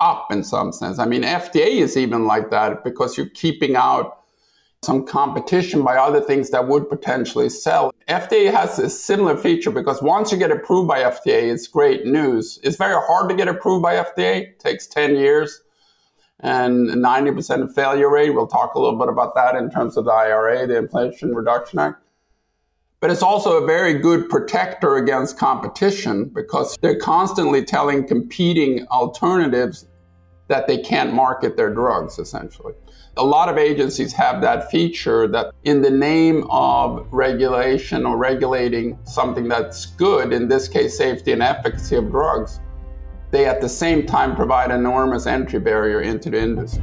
up 0.00 0.30
in 0.30 0.44
some 0.44 0.72
sense. 0.72 1.00
I 1.00 1.06
mean, 1.06 1.22
FDA 1.22 1.80
is 1.80 1.96
even 1.96 2.26
like 2.26 2.50
that 2.50 2.84
because 2.84 3.16
you're 3.16 3.26
keeping 3.30 3.74
out 3.74 4.23
some 4.84 5.06
competition 5.06 5.82
by 5.82 5.96
other 5.96 6.20
things 6.20 6.50
that 6.50 6.68
would 6.68 6.88
potentially 6.88 7.48
sell. 7.48 7.92
FDA 8.08 8.52
has 8.52 8.78
a 8.78 8.90
similar 8.90 9.36
feature 9.36 9.70
because 9.70 10.02
once 10.02 10.30
you 10.30 10.38
get 10.38 10.50
approved 10.50 10.88
by 10.88 11.00
FDA, 11.00 11.52
it's 11.52 11.66
great 11.66 12.06
news. 12.06 12.60
It's 12.62 12.76
very 12.76 12.94
hard 12.94 13.30
to 13.30 13.34
get 13.34 13.48
approved 13.48 13.82
by 13.82 13.96
FDA. 13.96 14.42
It 14.42 14.60
takes 14.60 14.86
10 14.86 15.16
years 15.16 15.62
and 16.40 16.88
90% 16.88 17.74
failure 17.74 18.10
rate. 18.10 18.30
We'll 18.30 18.46
talk 18.46 18.74
a 18.74 18.78
little 18.78 18.98
bit 18.98 19.08
about 19.08 19.34
that 19.34 19.56
in 19.56 19.70
terms 19.70 19.96
of 19.96 20.04
the 20.04 20.12
IRA, 20.12 20.66
the 20.66 20.76
Inflation 20.76 21.34
Reduction 21.34 21.78
Act. 21.78 22.02
But 23.00 23.10
it's 23.10 23.22
also 23.22 23.62
a 23.62 23.66
very 23.66 23.98
good 23.98 24.28
protector 24.28 24.96
against 24.96 25.38
competition 25.38 26.24
because 26.24 26.76
they're 26.80 26.98
constantly 26.98 27.64
telling 27.64 28.06
competing 28.06 28.86
alternatives 28.88 29.86
that 30.48 30.66
they 30.66 30.78
can't 30.78 31.12
market 31.12 31.56
their 31.56 31.72
drugs, 31.72 32.18
essentially. 32.18 32.74
A 33.16 33.24
lot 33.24 33.48
of 33.48 33.58
agencies 33.58 34.12
have 34.14 34.40
that 34.40 34.72
feature 34.72 35.28
that, 35.28 35.52
in 35.62 35.82
the 35.82 35.90
name 35.90 36.44
of 36.50 37.06
regulation 37.12 38.06
or 38.06 38.16
regulating 38.16 38.98
something 39.04 39.46
that's 39.46 39.86
good, 39.86 40.32
in 40.32 40.48
this 40.48 40.66
case, 40.66 40.98
safety 40.98 41.30
and 41.30 41.40
efficacy 41.40 41.94
of 41.94 42.10
drugs, 42.10 42.58
they 43.30 43.46
at 43.46 43.60
the 43.60 43.68
same 43.68 44.04
time 44.04 44.34
provide 44.34 44.72
enormous 44.72 45.26
entry 45.26 45.60
barrier 45.60 46.00
into 46.00 46.28
the 46.28 46.40
industry. 46.40 46.82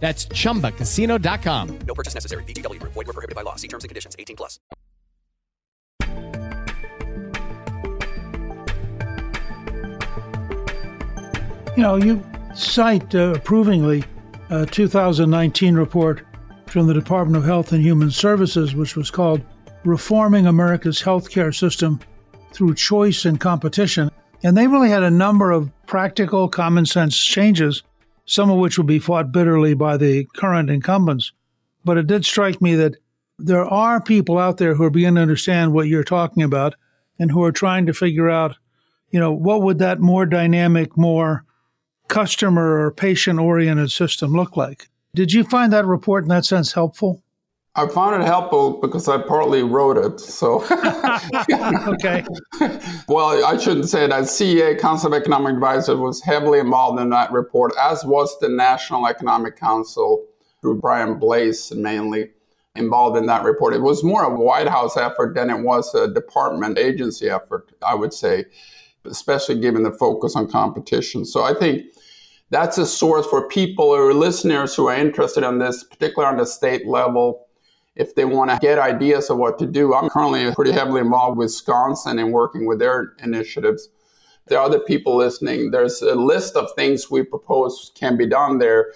That's 0.00 0.26
ChumbaCasino.com. 0.26 1.78
No 1.86 1.94
purchase 1.94 2.14
necessary. 2.14 2.42
VGW. 2.44 2.80
Void 2.82 2.94
were 2.96 3.04
prohibited 3.04 3.36
by 3.36 3.42
law. 3.42 3.56
See 3.56 3.68
terms 3.68 3.84
and 3.84 3.90
conditions. 3.90 4.16
18 4.18 4.34
plus. 4.34 4.58
You 11.76 11.84
know, 11.84 11.96
you 11.96 12.22
cite 12.54 13.14
uh, 13.14 13.34
approvingly 13.34 14.02
a 14.50 14.66
2019 14.66 15.76
report 15.76 16.26
from 16.66 16.86
the 16.86 16.94
Department 16.94 17.36
of 17.36 17.44
Health 17.44 17.72
and 17.72 17.82
Human 17.82 18.10
Services, 18.10 18.74
which 18.74 18.96
was 18.96 19.10
called 19.10 19.40
Reforming 19.84 20.46
America's 20.46 21.00
Healthcare 21.00 21.54
System 21.54 22.00
Through 22.52 22.74
Choice 22.74 23.24
and 23.24 23.38
Competition. 23.38 24.10
And 24.42 24.56
they 24.56 24.66
really 24.66 24.88
had 24.88 25.02
a 25.02 25.10
number 25.10 25.52
of 25.52 25.70
practical, 25.86 26.48
common 26.48 26.86
sense 26.86 27.16
changes 27.16 27.82
some 28.30 28.48
of 28.48 28.58
which 28.58 28.78
will 28.78 28.84
be 28.84 29.00
fought 29.00 29.32
bitterly 29.32 29.74
by 29.74 29.96
the 29.96 30.24
current 30.36 30.70
incumbents. 30.70 31.32
But 31.84 31.98
it 31.98 32.06
did 32.06 32.24
strike 32.24 32.62
me 32.62 32.76
that 32.76 32.94
there 33.40 33.64
are 33.64 34.00
people 34.00 34.38
out 34.38 34.58
there 34.58 34.72
who 34.72 34.84
are 34.84 34.90
beginning 34.90 35.16
to 35.16 35.22
understand 35.22 35.72
what 35.72 35.88
you're 35.88 36.04
talking 36.04 36.44
about 36.44 36.76
and 37.18 37.28
who 37.28 37.42
are 37.42 37.50
trying 37.50 37.86
to 37.86 37.92
figure 37.92 38.30
out, 38.30 38.56
you 39.10 39.18
know, 39.18 39.32
what 39.32 39.62
would 39.62 39.80
that 39.80 39.98
more 39.98 40.26
dynamic, 40.26 40.96
more 40.96 41.44
customer 42.06 42.78
or 42.78 42.92
patient 42.92 43.40
oriented 43.40 43.90
system 43.90 44.32
look 44.32 44.56
like? 44.56 44.88
Did 45.12 45.32
you 45.32 45.42
find 45.42 45.72
that 45.72 45.84
report 45.84 46.22
in 46.22 46.28
that 46.28 46.44
sense 46.44 46.72
helpful? 46.72 47.24
I 47.76 47.86
found 47.86 48.20
it 48.20 48.26
helpful 48.26 48.80
because 48.80 49.08
I 49.08 49.18
partly 49.18 49.62
wrote 49.62 49.96
it. 49.96 50.18
So, 50.18 50.64
okay. 51.88 52.24
well, 53.08 53.44
I 53.44 53.56
shouldn't 53.58 53.88
say 53.88 54.08
that. 54.08 54.24
CEA, 54.24 54.78
Council 54.80 55.14
of 55.14 55.20
Economic 55.20 55.54
Advisors, 55.54 55.96
was 55.96 56.20
heavily 56.20 56.58
involved 56.58 57.00
in 57.00 57.10
that 57.10 57.30
report, 57.30 57.72
as 57.80 58.04
was 58.04 58.36
the 58.40 58.48
National 58.48 59.06
Economic 59.06 59.56
Council 59.56 60.26
through 60.60 60.80
Brian 60.80 61.18
Blase 61.18 61.70
mainly 61.72 62.30
involved 62.74 63.16
in 63.16 63.26
that 63.26 63.44
report. 63.44 63.74
It 63.74 63.82
was 63.82 64.02
more 64.02 64.24
a 64.24 64.34
White 64.34 64.68
House 64.68 64.96
effort 64.96 65.34
than 65.34 65.50
it 65.50 65.62
was 65.62 65.94
a 65.94 66.12
department 66.12 66.78
agency 66.78 67.28
effort, 67.28 67.72
I 67.86 67.94
would 67.94 68.12
say, 68.12 68.46
especially 69.04 69.60
given 69.60 69.82
the 69.82 69.92
focus 69.92 70.36
on 70.36 70.50
competition. 70.50 71.24
So 71.24 71.42
I 71.42 71.54
think 71.54 71.86
that's 72.50 72.78
a 72.78 72.86
source 72.86 73.26
for 73.26 73.48
people 73.48 73.86
or 73.86 74.12
listeners 74.12 74.74
who 74.74 74.88
are 74.88 74.96
interested 74.96 75.44
in 75.44 75.58
this, 75.58 75.84
particularly 75.84 76.32
on 76.32 76.38
the 76.38 76.46
state 76.46 76.86
level. 76.86 77.46
If 77.96 78.14
they 78.14 78.24
want 78.24 78.50
to 78.50 78.58
get 78.60 78.78
ideas 78.78 79.30
of 79.30 79.38
what 79.38 79.58
to 79.58 79.66
do, 79.66 79.94
I'm 79.94 80.08
currently 80.08 80.54
pretty 80.54 80.72
heavily 80.72 81.00
involved 81.00 81.36
with 81.36 81.46
Wisconsin 81.46 82.18
and 82.18 82.32
working 82.32 82.66
with 82.66 82.78
their 82.78 83.14
initiatives. 83.22 83.88
There 84.46 84.58
are 84.58 84.64
other 84.64 84.80
people 84.80 85.16
listening. 85.16 85.70
There's 85.70 86.00
a 86.02 86.14
list 86.14 86.56
of 86.56 86.68
things 86.74 87.10
we 87.10 87.22
propose 87.22 87.92
can 87.94 88.16
be 88.16 88.26
done 88.26 88.58
there 88.58 88.92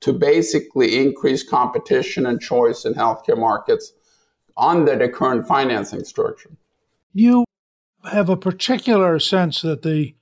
to 0.00 0.12
basically 0.12 0.98
increase 0.98 1.42
competition 1.42 2.26
and 2.26 2.40
choice 2.40 2.84
in 2.84 2.94
healthcare 2.94 3.38
markets 3.38 3.92
under 4.56 4.96
the 4.96 5.08
current 5.08 5.46
financing 5.46 6.04
structure. 6.04 6.50
You 7.12 7.44
have 8.10 8.28
a 8.28 8.36
particular 8.36 9.18
sense 9.18 9.62
that 9.62 9.82
the 9.82 10.14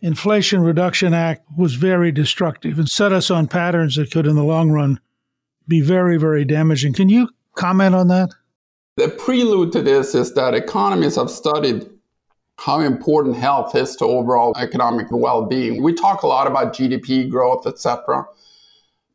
Inflation 0.00 0.60
Reduction 0.62 1.14
Act 1.14 1.46
was 1.56 1.74
very 1.74 2.12
destructive 2.12 2.78
and 2.78 2.88
set 2.88 3.12
us 3.12 3.30
on 3.30 3.48
patterns 3.48 3.96
that 3.96 4.10
could, 4.10 4.26
in 4.26 4.36
the 4.36 4.44
long 4.44 4.70
run, 4.70 5.00
be 5.66 5.80
very, 5.80 6.18
very 6.18 6.44
damaging. 6.44 6.92
Can 6.92 7.08
you 7.08 7.28
comment 7.56 7.94
on 7.94 8.08
that? 8.08 8.30
The 8.96 9.08
prelude 9.08 9.72
to 9.72 9.82
this 9.82 10.14
is 10.14 10.32
that 10.34 10.54
economists 10.54 11.16
have 11.16 11.30
studied 11.30 11.90
how 12.58 12.80
important 12.80 13.36
health 13.36 13.74
is 13.74 13.96
to 13.96 14.04
overall 14.06 14.56
economic 14.56 15.08
well-being. 15.10 15.82
We 15.82 15.92
talk 15.92 16.22
a 16.22 16.26
lot 16.26 16.46
about 16.46 16.72
GDP 16.72 17.28
growth, 17.28 17.66
etc. 17.66 18.24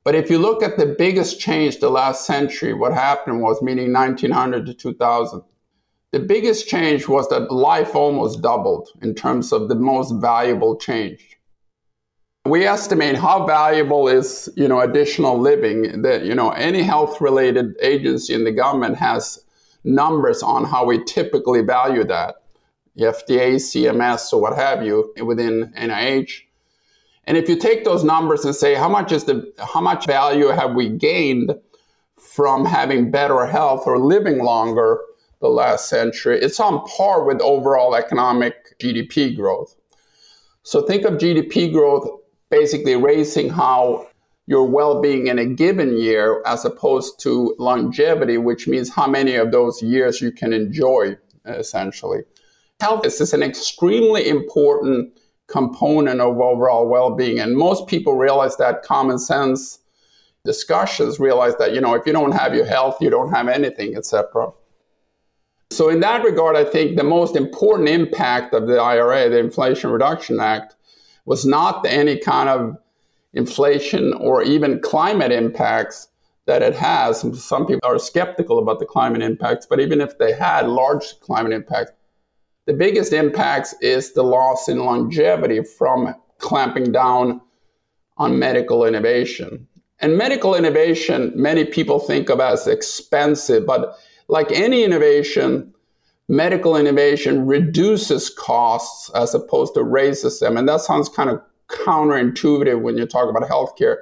But 0.03 0.15
if 0.15 0.29
you 0.29 0.37
look 0.37 0.61
at 0.61 0.77
the 0.77 0.95
biggest 0.97 1.39
change 1.39 1.79
the 1.79 1.89
last 1.89 2.25
century, 2.25 2.73
what 2.73 2.93
happened 2.93 3.41
was, 3.41 3.61
meaning 3.61 3.91
1900 3.93 4.65
to 4.67 4.73
2000, 4.73 5.41
the 6.11 6.19
biggest 6.19 6.67
change 6.67 7.07
was 7.07 7.29
that 7.29 7.51
life 7.51 7.95
almost 7.95 8.41
doubled 8.41 8.89
in 9.01 9.15
terms 9.15 9.51
of 9.51 9.69
the 9.69 9.75
most 9.75 10.11
valuable 10.11 10.75
change. 10.75 11.30
We 12.45 12.65
estimate 12.65 13.17
how 13.17 13.45
valuable 13.45 14.07
is, 14.07 14.49
you 14.55 14.67
know, 14.67 14.81
additional 14.81 15.39
living 15.39 16.01
that, 16.01 16.25
you 16.25 16.33
know, 16.33 16.49
any 16.51 16.81
health 16.81 17.21
related 17.21 17.75
agency 17.81 18.33
in 18.33 18.45
the 18.45 18.51
government 18.51 18.97
has 18.97 19.43
numbers 19.83 20.41
on 20.41 20.65
how 20.65 20.85
we 20.85 21.03
typically 21.03 21.61
value 21.61 22.03
that. 22.05 22.35
The 22.95 23.05
FDA, 23.05 23.55
CMS, 23.55 24.33
or 24.33 24.41
what 24.41 24.55
have 24.55 24.83
you 24.83 25.13
within 25.23 25.71
NIH. 25.77 26.41
And 27.25 27.37
if 27.37 27.47
you 27.47 27.55
take 27.55 27.85
those 27.85 28.03
numbers 28.03 28.43
and 28.43 28.55
say 28.55 28.73
how 28.73 28.89
much 28.89 29.11
is 29.11 29.25
the 29.25 29.53
how 29.73 29.79
much 29.79 30.07
value 30.07 30.47
have 30.47 30.73
we 30.73 30.89
gained 30.89 31.53
from 32.17 32.65
having 32.65 33.11
better 33.11 33.45
health 33.45 33.83
or 33.85 33.99
living 33.99 34.43
longer 34.43 34.99
the 35.41 35.47
last 35.47 35.89
century, 35.89 36.39
it's 36.39 36.59
on 36.59 36.83
par 36.85 37.23
with 37.23 37.39
overall 37.41 37.95
economic 37.95 38.77
GDP 38.79 39.35
growth. 39.35 39.75
So 40.63 40.81
think 40.81 41.05
of 41.05 41.13
GDP 41.13 41.71
growth 41.71 42.20
basically 42.51 42.95
raising 42.95 43.49
how 43.49 44.07
your 44.45 44.65
well-being 44.65 45.27
in 45.27 45.39
a 45.39 45.45
given 45.45 45.97
year 45.97 46.43
as 46.45 46.65
opposed 46.65 47.19
to 47.21 47.55
longevity, 47.57 48.37
which 48.37 48.67
means 48.67 48.89
how 48.93 49.07
many 49.07 49.35
of 49.35 49.51
those 49.51 49.81
years 49.81 50.21
you 50.21 50.31
can 50.31 50.51
enjoy 50.51 51.17
essentially. 51.45 52.19
Health 52.79 53.05
is 53.05 53.33
an 53.33 53.41
extremely 53.41 54.27
important 54.27 55.17
component 55.47 56.21
of 56.21 56.39
overall 56.39 56.87
well-being 56.87 57.39
and 57.39 57.55
most 57.55 57.87
people 57.87 58.15
realize 58.15 58.55
that 58.57 58.83
common 58.83 59.19
sense 59.19 59.79
discussions 60.45 61.19
realize 61.19 61.55
that 61.57 61.73
you 61.73 61.81
know 61.81 61.93
if 61.93 62.05
you 62.05 62.13
don't 62.13 62.31
have 62.31 62.55
your 62.55 62.65
health 62.65 62.97
you 63.01 63.09
don't 63.09 63.31
have 63.31 63.49
anything 63.49 63.95
etc 63.95 64.47
so 65.69 65.89
in 65.89 65.99
that 65.99 66.23
regard 66.23 66.55
i 66.55 66.63
think 66.63 66.95
the 66.95 67.03
most 67.03 67.35
important 67.35 67.89
impact 67.89 68.53
of 68.53 68.65
the 68.65 68.79
ira 68.79 69.29
the 69.29 69.37
inflation 69.37 69.91
reduction 69.91 70.39
act 70.39 70.75
was 71.25 71.45
not 71.45 71.85
any 71.85 72.17
kind 72.17 72.49
of 72.49 72.77
inflation 73.33 74.13
or 74.13 74.43
even 74.43 74.79
climate 74.79 75.31
impacts 75.31 76.09
that 76.47 76.61
it 76.61 76.75
has 76.75 77.21
some 77.41 77.65
people 77.65 77.79
are 77.83 77.99
skeptical 77.99 78.59
about 78.59 78.79
the 78.79 78.85
climate 78.85 79.21
impacts 79.21 79.65
but 79.65 79.79
even 79.79 80.01
if 80.01 80.17
they 80.17 80.33
had 80.33 80.67
large 80.67 81.19
climate 81.21 81.53
impacts 81.53 81.91
the 82.67 82.73
biggest 82.73 83.11
impacts 83.11 83.73
is 83.81 84.13
the 84.13 84.23
loss 84.23 84.69
in 84.69 84.79
longevity 84.79 85.63
from 85.63 86.13
clamping 86.37 86.91
down 86.91 87.41
on 88.17 88.37
medical 88.37 88.85
innovation. 88.85 89.67
And 89.99 90.17
medical 90.17 90.55
innovation, 90.55 91.31
many 91.35 91.65
people 91.65 91.99
think 91.99 92.29
of 92.29 92.39
as 92.39 92.67
expensive, 92.67 93.65
but 93.65 93.97
like 94.27 94.51
any 94.51 94.83
innovation, 94.83 95.70
medical 96.31 96.77
innovation 96.77 97.45
reduces 97.45 98.29
costs 98.29 99.11
as 99.13 99.35
opposed 99.35 99.73
to 99.73 99.83
raises 99.83 100.39
them. 100.39 100.55
And 100.55 100.67
that 100.69 100.79
sounds 100.79 101.09
kind 101.09 101.29
of 101.29 101.41
counterintuitive 101.67 102.81
when 102.81 102.97
you 102.97 103.05
talk 103.05 103.29
about 103.29 103.49
healthcare. 103.49 103.97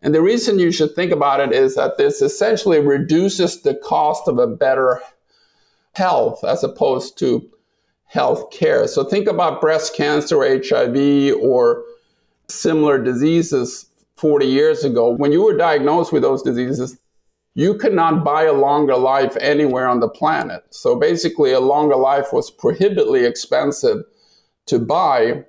And 0.00 0.14
the 0.14 0.22
reason 0.22 0.60
you 0.60 0.70
should 0.70 0.94
think 0.94 1.10
about 1.10 1.40
it 1.40 1.52
is 1.52 1.74
that 1.74 1.98
this 1.98 2.22
essentially 2.22 2.78
reduces 2.78 3.62
the 3.62 3.74
cost 3.74 4.28
of 4.28 4.38
a 4.38 4.46
better 4.46 5.00
health 5.94 6.44
as 6.44 6.62
opposed 6.62 7.18
to 7.18 7.50
health 8.04 8.52
care. 8.52 8.86
So 8.86 9.02
think 9.02 9.26
about 9.26 9.60
breast 9.60 9.96
cancer, 9.96 10.38
HIV, 10.38 11.34
or 11.42 11.82
similar 12.46 13.02
diseases 13.02 13.86
40 14.16 14.46
years 14.46 14.84
ago. 14.84 15.10
When 15.10 15.32
you 15.32 15.42
were 15.42 15.56
diagnosed 15.56 16.12
with 16.12 16.22
those 16.22 16.42
diseases, 16.42 17.00
you 17.54 17.74
could 17.74 17.94
not 17.94 18.24
buy 18.24 18.44
a 18.44 18.52
longer 18.52 18.96
life 18.96 19.36
anywhere 19.40 19.88
on 19.88 20.00
the 20.00 20.08
planet. 20.08 20.62
So 20.70 20.96
basically, 20.96 21.52
a 21.52 21.60
longer 21.60 21.96
life 21.96 22.32
was 22.32 22.50
prohibitively 22.50 23.24
expensive 23.24 24.04
to 24.66 24.78
buy. 24.78 25.44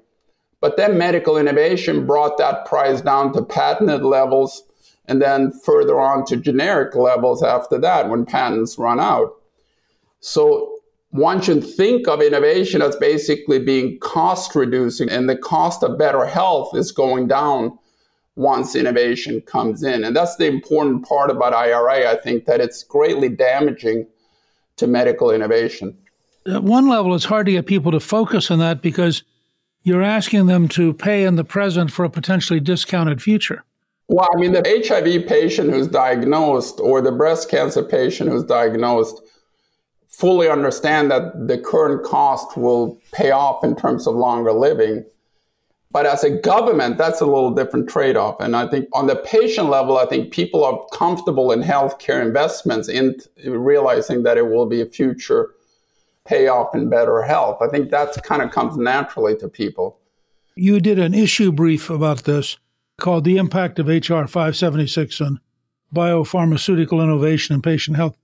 But 0.62 0.76
then 0.76 0.98
medical 0.98 1.38
innovation 1.38 2.06
brought 2.06 2.38
that 2.38 2.66
price 2.66 3.02
down 3.02 3.34
to 3.34 3.44
patented 3.44 4.04
levels 4.04 4.64
and 5.06 5.22
then 5.22 5.52
further 5.52 6.00
on 6.00 6.26
to 6.26 6.38
generic 6.38 6.96
levels 6.96 7.42
after 7.44 7.80
that 7.80 8.10
when 8.10 8.26
patents 8.26 8.78
run 8.78 9.00
out. 9.00 9.34
So 10.20 10.80
one 11.12 11.42
should 11.42 11.66
think 11.66 12.08
of 12.08 12.22
innovation 12.22 12.82
as 12.82 12.96
basically 12.96 13.60
being 13.60 13.98
cost 14.00 14.54
reducing, 14.54 15.10
and 15.10 15.28
the 15.28 15.38
cost 15.38 15.84
of 15.84 15.98
better 15.98 16.26
health 16.26 16.76
is 16.76 16.92
going 16.92 17.28
down 17.28 17.78
once 18.40 18.74
innovation 18.74 19.42
comes 19.42 19.84
in. 19.84 20.06
And 20.06 20.16
that's 20.16 20.38
the 20.38 20.48
important 20.48 21.06
part 21.06 21.30
about 21.30 21.54
IRA, 21.54 22.10
I 22.10 22.16
think, 22.16 22.46
that 22.46 22.62
it's 22.62 22.84
greatly 22.84 23.28
damaging 23.28 24.08
to 24.78 24.88
medical 24.88 25.30
innovation. 25.30 25.98
At 26.48 26.64
one 26.64 26.88
level, 26.88 27.14
it's 27.14 27.26
hard 27.26 27.48
to 27.48 27.52
get 27.52 27.66
people 27.66 27.92
to 27.92 28.00
focus 28.00 28.50
on 28.50 28.60
that 28.60 28.82
because 28.82 29.24
you're 29.84 30.02
asking 30.02 30.46
them 30.46 30.70
to 30.70 30.94
pay 30.94 31.26
in 31.26 31.36
the 31.36 31.44
present 31.44 31.92
for 31.92 32.06
a 32.06 32.10
potentially 32.10 32.62
discounted 32.62 33.22
future. 33.22 33.66
Well, 34.08 34.30
I 34.34 34.40
mean, 34.40 34.54
the 34.54 34.84
HIV 34.88 35.28
patient 35.28 35.70
who's 35.70 35.88
diagnosed 35.88 36.80
or 36.80 37.02
the 37.02 37.12
breast 37.12 37.50
cancer 37.50 37.84
patient 37.84 38.30
who's 38.30 38.46
diagnosed 38.46 39.22
fully 40.08 40.48
understand 40.48 41.12
that 41.12 41.48
the 41.50 41.58
current 41.58 42.06
cost 42.06 42.56
will 42.56 42.98
pay 43.12 43.32
off 43.32 43.66
in 43.66 43.76
terms 43.76 44.08
of 44.08 44.16
longer 44.16 44.54
living. 44.54 45.04
But 45.92 46.06
as 46.06 46.24
a 46.24 46.30
government, 46.30 47.00
that's 47.00 47.20
a 47.20 47.26
little 47.26 47.50
different 47.50 47.90
trade 47.90 48.16
off. 48.16 48.40
And 48.40 48.56
I 48.56 48.68
think 48.68 48.88
on 48.94 49.08
the 49.08 49.16
patient 49.16 49.70
level, 49.70 49.98
I 49.98 50.06
think 50.06 50.32
people 50.32 50.64
are 50.64 50.86
comfortable 50.94 51.52
in 51.52 51.64
healthcare 51.64 52.22
investments 52.24 52.88
in 52.88 53.18
realizing 53.44 54.22
that 54.24 54.38
it 54.38 54.48
will 54.48 54.68
be 54.68 54.82
a 54.82 54.86
future 54.86 55.56
payoff 56.26 56.76
in 56.76 56.90
better 56.90 57.24
health. 57.24 57.60
I 57.60 57.70
think 57.70 57.90
that 57.90 58.22
kind 58.24 58.44
of 58.44 58.52
comes 58.52 58.78
naturally 58.78 59.36
to 59.38 59.48
people. 59.48 60.00
You 60.56 60.80
did 60.80 61.00
an 61.00 61.16
issue 61.16 61.52
brief 61.52 61.90
about 61.90 62.26
this 62.26 62.58
called 63.00 63.24
The 63.24 63.38
Impact 63.38 63.80
of 63.80 63.88
HR 63.88 64.28
576 64.28 65.22
on 65.22 65.40
Biopharmaceutical 65.96 67.02
Innovation 67.02 67.56
and 67.56 67.64
Patient 67.64 67.98
Health. 67.98 68.16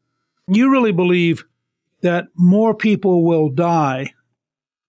You 0.47 0.69
really 0.69 0.91
believe 0.91 1.45
that 2.01 2.27
more 2.35 2.75
people 2.75 3.23
will 3.23 3.49
die 3.49 4.13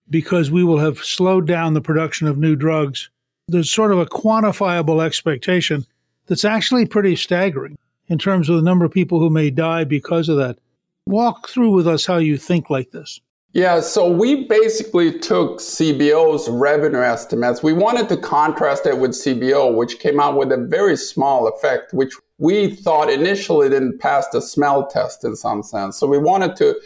because 0.09 0.51
we 0.51 0.63
will 0.63 0.79
have 0.79 0.99
slowed 0.99 1.47
down 1.47 1.73
the 1.73 1.81
production 1.81 2.27
of 2.27 2.37
new 2.37 2.55
drugs. 2.55 3.09
There's 3.47 3.71
sort 3.71 3.91
of 3.91 3.99
a 3.99 4.05
quantifiable 4.05 5.03
expectation 5.05 5.85
that's 6.27 6.45
actually 6.45 6.85
pretty 6.85 7.15
staggering 7.15 7.77
in 8.07 8.17
terms 8.17 8.49
of 8.49 8.55
the 8.55 8.61
number 8.61 8.85
of 8.85 8.91
people 8.91 9.19
who 9.19 9.29
may 9.29 9.49
die 9.49 9.83
because 9.83 10.29
of 10.29 10.37
that. 10.37 10.57
Walk 11.05 11.47
through 11.47 11.71
with 11.71 11.87
us 11.87 12.05
how 12.05 12.17
you 12.17 12.37
think 12.37 12.69
like 12.69 12.91
this. 12.91 13.21
Yeah, 13.53 13.79
so 13.79 14.11
we 14.11 14.45
basically 14.45 15.17
took 15.17 15.59
CBO's 15.59 16.49
revenue 16.49 16.99
estimates. 16.99 17.63
We 17.63 17.73
wanted 17.73 18.09
to 18.09 18.17
contrast 18.17 18.85
it 18.85 18.99
with 18.99 19.11
CBO, 19.11 19.73
which 19.73 19.99
came 19.99 20.19
out 20.19 20.37
with 20.37 20.51
a 20.51 20.57
very 20.57 20.97
small 20.97 21.47
effect, 21.47 21.93
which 21.93 22.13
we 22.37 22.75
thought 22.75 23.09
initially 23.09 23.69
didn't 23.69 23.99
pass 23.99 24.27
the 24.27 24.41
smell 24.41 24.85
test 24.87 25.23
in 25.23 25.35
some 25.35 25.63
sense. 25.63 25.97
So 25.97 26.05
we 26.05 26.17
wanted 26.17 26.55
to 26.57 26.79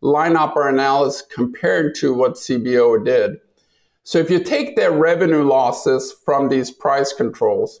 line 0.00 0.36
up 0.36 0.56
our 0.56 0.68
analysis 0.68 1.22
compared 1.22 1.94
to 1.96 2.14
what 2.14 2.34
CBO 2.34 3.04
did. 3.04 3.36
So 4.02 4.18
if 4.18 4.30
you 4.30 4.42
take 4.42 4.76
their 4.76 4.92
revenue 4.92 5.44
losses 5.44 6.14
from 6.24 6.48
these 6.48 6.70
price 6.70 7.12
controls, 7.12 7.80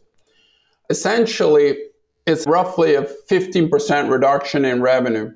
essentially 0.90 1.78
it's 2.26 2.46
roughly 2.46 2.94
a 2.94 3.02
15% 3.02 4.10
reduction 4.10 4.64
in 4.64 4.82
revenue. 4.82 5.32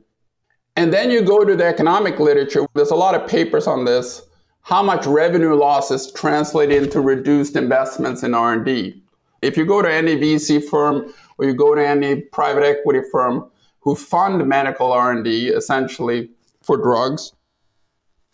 And 0.76 0.92
then 0.92 1.10
you 1.10 1.22
go 1.22 1.44
to 1.44 1.56
the 1.56 1.64
economic 1.64 2.18
literature, 2.18 2.66
there's 2.74 2.90
a 2.90 2.96
lot 2.96 3.14
of 3.14 3.28
papers 3.28 3.66
on 3.66 3.84
this, 3.84 4.22
how 4.62 4.82
much 4.82 5.06
revenue 5.06 5.54
losses 5.54 6.10
translate 6.12 6.70
into 6.70 7.00
reduced 7.00 7.56
investments 7.56 8.22
in 8.22 8.34
R&D. 8.34 9.02
If 9.42 9.56
you 9.56 9.66
go 9.66 9.82
to 9.82 9.92
any 9.92 10.16
VC 10.16 10.62
firm 10.62 11.12
or 11.38 11.44
you 11.44 11.54
go 11.54 11.74
to 11.74 11.86
any 11.86 12.22
private 12.22 12.64
equity 12.64 13.00
firm 13.12 13.50
who 13.80 13.94
fund 13.94 14.46
medical 14.46 14.92
R&D 14.92 15.48
essentially 15.48 16.30
for 16.64 16.76
drugs, 16.76 17.32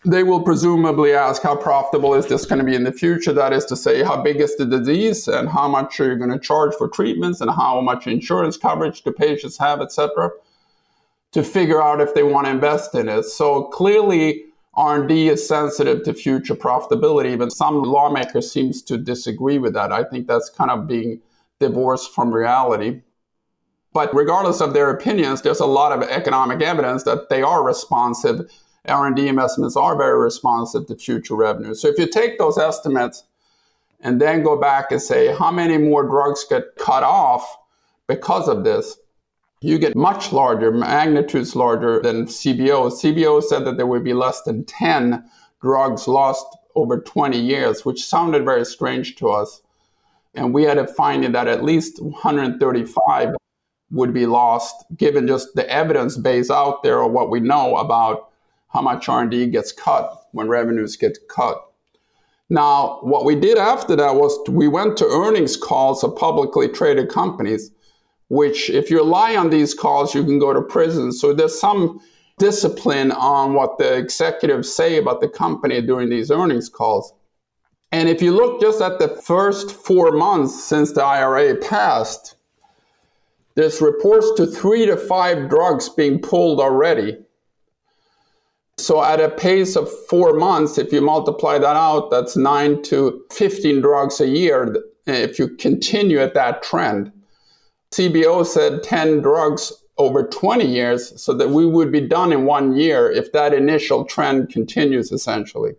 they 0.03 0.23
will 0.23 0.41
presumably 0.41 1.13
ask 1.13 1.43
how 1.43 1.55
profitable 1.55 2.15
is 2.15 2.25
this 2.25 2.45
going 2.45 2.59
to 2.59 2.65
be 2.65 2.75
in 2.75 2.83
the 2.83 2.91
future. 2.91 3.33
That 3.33 3.53
is 3.53 3.65
to 3.65 3.75
say 3.75 4.01
how 4.01 4.21
big 4.21 4.41
is 4.41 4.55
the 4.55 4.65
disease 4.65 5.27
and 5.27 5.47
how 5.47 5.67
much 5.67 5.99
are 5.99 6.11
you 6.11 6.17
going 6.17 6.31
to 6.31 6.39
charge 6.39 6.73
for 6.75 6.87
treatments 6.87 7.39
and 7.39 7.51
how 7.51 7.81
much 7.81 8.07
insurance 8.07 8.57
coverage 8.57 9.03
do 9.03 9.11
patients 9.11 9.57
have 9.59 9.79
etc 9.79 10.31
to 11.33 11.43
figure 11.43 11.81
out 11.81 12.01
if 12.01 12.13
they 12.13 12.23
want 12.23 12.45
to 12.45 12.51
invest 12.51 12.95
in 12.95 13.07
it. 13.07 13.23
So 13.23 13.65
clearly 13.65 14.45
r&d 14.73 15.27
is 15.27 15.45
sensitive 15.45 16.01
to 16.01 16.13
future 16.13 16.55
profitability 16.55 17.37
but 17.37 17.51
some 17.51 17.83
lawmakers 17.83 18.49
seems 18.49 18.81
to 18.83 18.97
disagree 18.97 19.59
with 19.59 19.73
that. 19.73 19.91
I 19.91 20.03
think 20.03 20.27
that's 20.27 20.49
kind 20.49 20.71
of 20.71 20.87
being 20.87 21.21
divorced 21.59 22.15
from 22.15 22.33
reality 22.33 23.01
but 23.93 24.13
regardless 24.15 24.61
of 24.61 24.73
their 24.73 24.89
opinions 24.89 25.41
there's 25.41 25.59
a 25.59 25.65
lot 25.65 25.91
of 25.91 26.07
economic 26.09 26.61
evidence 26.61 27.03
that 27.03 27.29
they 27.29 27.41
are 27.41 27.63
responsive 27.63 28.49
R&D 28.87 29.27
investments 29.27 29.75
are 29.75 29.95
very 29.95 30.19
responsive 30.19 30.87
to 30.87 30.95
future 30.95 31.35
revenue. 31.35 31.75
So 31.75 31.87
if 31.87 31.99
you 31.99 32.07
take 32.07 32.37
those 32.39 32.57
estimates 32.57 33.23
and 33.99 34.19
then 34.19 34.43
go 34.43 34.59
back 34.59 34.91
and 34.91 35.01
say 35.01 35.35
how 35.35 35.51
many 35.51 35.77
more 35.77 36.03
drugs 36.03 36.45
get 36.49 36.75
cut 36.77 37.03
off 37.03 37.57
because 38.07 38.47
of 38.47 38.63
this, 38.63 38.97
you 39.61 39.77
get 39.77 39.95
much 39.95 40.33
larger, 40.33 40.71
magnitudes 40.71 41.55
larger 41.55 42.01
than 42.01 42.25
CBO. 42.25 42.89
CBO 42.91 43.43
said 43.43 43.63
that 43.65 43.77
there 43.77 43.85
would 43.85 44.03
be 44.03 44.13
less 44.13 44.41
than 44.41 44.65
10 44.65 45.23
drugs 45.61 46.07
lost 46.07 46.57
over 46.73 46.99
20 46.99 47.39
years, 47.39 47.85
which 47.85 48.03
sounded 48.03 48.43
very 48.43 48.65
strange 48.65 49.15
to 49.17 49.29
us. 49.29 49.61
And 50.33 50.53
we 50.53 50.63
had 50.63 50.79
a 50.79 50.87
finding 50.87 51.33
that 51.33 51.47
at 51.47 51.63
least 51.63 52.01
135 52.01 53.35
would 53.91 54.13
be 54.13 54.25
lost, 54.25 54.85
given 54.95 55.27
just 55.27 55.53
the 55.55 55.69
evidence 55.69 56.17
base 56.17 56.49
out 56.49 56.81
there 56.83 57.01
of 57.01 57.11
what 57.11 57.29
we 57.29 57.39
know 57.39 57.75
about 57.77 58.29
how 58.69 58.81
much 58.81 59.09
R&D 59.09 59.47
gets 59.47 59.71
cut 59.71 60.27
when 60.31 60.47
revenues 60.47 60.95
get 60.95 61.17
cut. 61.27 61.61
Now, 62.49 62.99
what 63.01 63.25
we 63.25 63.35
did 63.35 63.57
after 63.57 63.95
that 63.95 64.15
was 64.15 64.37
we 64.49 64.67
went 64.67 64.97
to 64.97 65.05
earnings 65.05 65.55
calls 65.55 66.03
of 66.03 66.15
publicly 66.15 66.67
traded 66.67 67.09
companies, 67.09 67.71
which 68.29 68.69
if 68.69 68.89
you 68.89 69.03
lie 69.03 69.35
on 69.35 69.49
these 69.49 69.73
calls, 69.73 70.13
you 70.15 70.23
can 70.23 70.39
go 70.39 70.53
to 70.53 70.61
prison. 70.61 71.11
So 71.11 71.33
there's 71.33 71.59
some 71.59 72.01
discipline 72.39 73.11
on 73.11 73.53
what 73.53 73.77
the 73.77 73.95
executives 73.95 74.73
say 74.73 74.97
about 74.97 75.21
the 75.21 75.29
company 75.29 75.81
during 75.81 76.09
these 76.09 76.31
earnings 76.31 76.69
calls. 76.69 77.13
And 77.91 78.07
if 78.07 78.21
you 78.21 78.31
look 78.31 78.61
just 78.61 78.81
at 78.81 78.99
the 78.99 79.09
first 79.09 79.71
four 79.71 80.11
months 80.11 80.63
since 80.63 80.93
the 80.93 81.03
IRA 81.03 81.55
passed, 81.55 82.35
there's 83.55 83.81
reports 83.81 84.31
to 84.37 84.45
three 84.45 84.85
to 84.85 84.97
five 84.97 85.49
drugs 85.49 85.89
being 85.89 86.19
pulled 86.19 86.59
already 86.59 87.17
so 88.81 89.03
at 89.03 89.19
a 89.19 89.29
pace 89.29 89.75
of 89.75 89.89
four 90.07 90.33
months, 90.33 90.79
if 90.79 90.91
you 90.91 91.01
multiply 91.01 91.59
that 91.59 91.75
out, 91.75 92.09
that's 92.09 92.35
nine 92.35 92.81
to 92.83 93.23
15 93.31 93.81
drugs 93.81 94.19
a 94.19 94.27
year 94.27 94.75
if 95.05 95.37
you 95.37 95.49
continue 95.49 96.19
at 96.19 96.33
that 96.33 96.63
trend. 96.63 97.11
CBO 97.91 98.45
said 98.45 98.81
10 98.81 99.21
drugs 99.21 99.71
over 99.97 100.23
20 100.23 100.65
years, 100.65 101.21
so 101.21 101.33
that 101.33 101.49
we 101.49 101.65
would 101.65 101.91
be 101.91 102.01
done 102.01 102.33
in 102.33 102.45
one 102.45 102.75
year 102.75 103.11
if 103.11 103.31
that 103.33 103.53
initial 103.53 104.03
trend 104.03 104.49
continues, 104.49 105.11
essentially. 105.11 105.73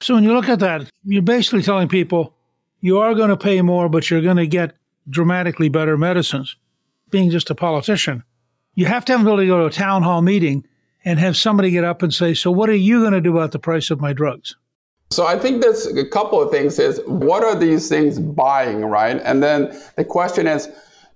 So 0.00 0.14
when 0.14 0.22
you 0.22 0.32
look 0.32 0.48
at 0.48 0.60
that, 0.60 0.88
you're 1.04 1.22
basically 1.22 1.62
telling 1.62 1.88
people 1.88 2.34
you 2.80 2.98
are 2.98 3.14
going 3.14 3.30
to 3.30 3.36
pay 3.36 3.60
more, 3.62 3.88
but 3.88 4.10
you're 4.10 4.20
going 4.20 4.36
to 4.36 4.46
get 4.46 4.76
dramatically 5.10 5.68
better 5.68 5.96
medicines. 5.96 6.54
Being 7.12 7.30
just 7.30 7.50
a 7.50 7.54
politician, 7.54 8.24
you 8.74 8.86
have 8.86 9.04
to 9.04 9.12
have 9.12 9.20
the 9.20 9.26
ability 9.26 9.46
to 9.46 9.52
go 9.52 9.58
to 9.60 9.66
a 9.66 9.70
town 9.70 10.02
hall 10.02 10.22
meeting 10.22 10.66
and 11.04 11.18
have 11.18 11.36
somebody 11.36 11.70
get 11.70 11.84
up 11.84 12.02
and 12.02 12.12
say, 12.12 12.34
So, 12.34 12.50
what 12.50 12.68
are 12.68 12.74
you 12.74 13.00
going 13.00 13.12
to 13.12 13.20
do 13.20 13.36
about 13.36 13.52
the 13.52 13.58
price 13.60 13.90
of 13.90 14.00
my 14.00 14.12
drugs? 14.12 14.56
So 15.10 15.26
I 15.26 15.38
think 15.38 15.60
there's 15.60 15.86
a 15.86 16.08
couple 16.08 16.40
of 16.40 16.50
things 16.50 16.78
is 16.78 17.02
what 17.04 17.44
are 17.44 17.54
these 17.54 17.90
things 17.90 18.18
buying, 18.18 18.86
right? 18.86 19.20
And 19.22 19.42
then 19.42 19.78
the 19.96 20.06
question 20.06 20.46
is, 20.46 20.70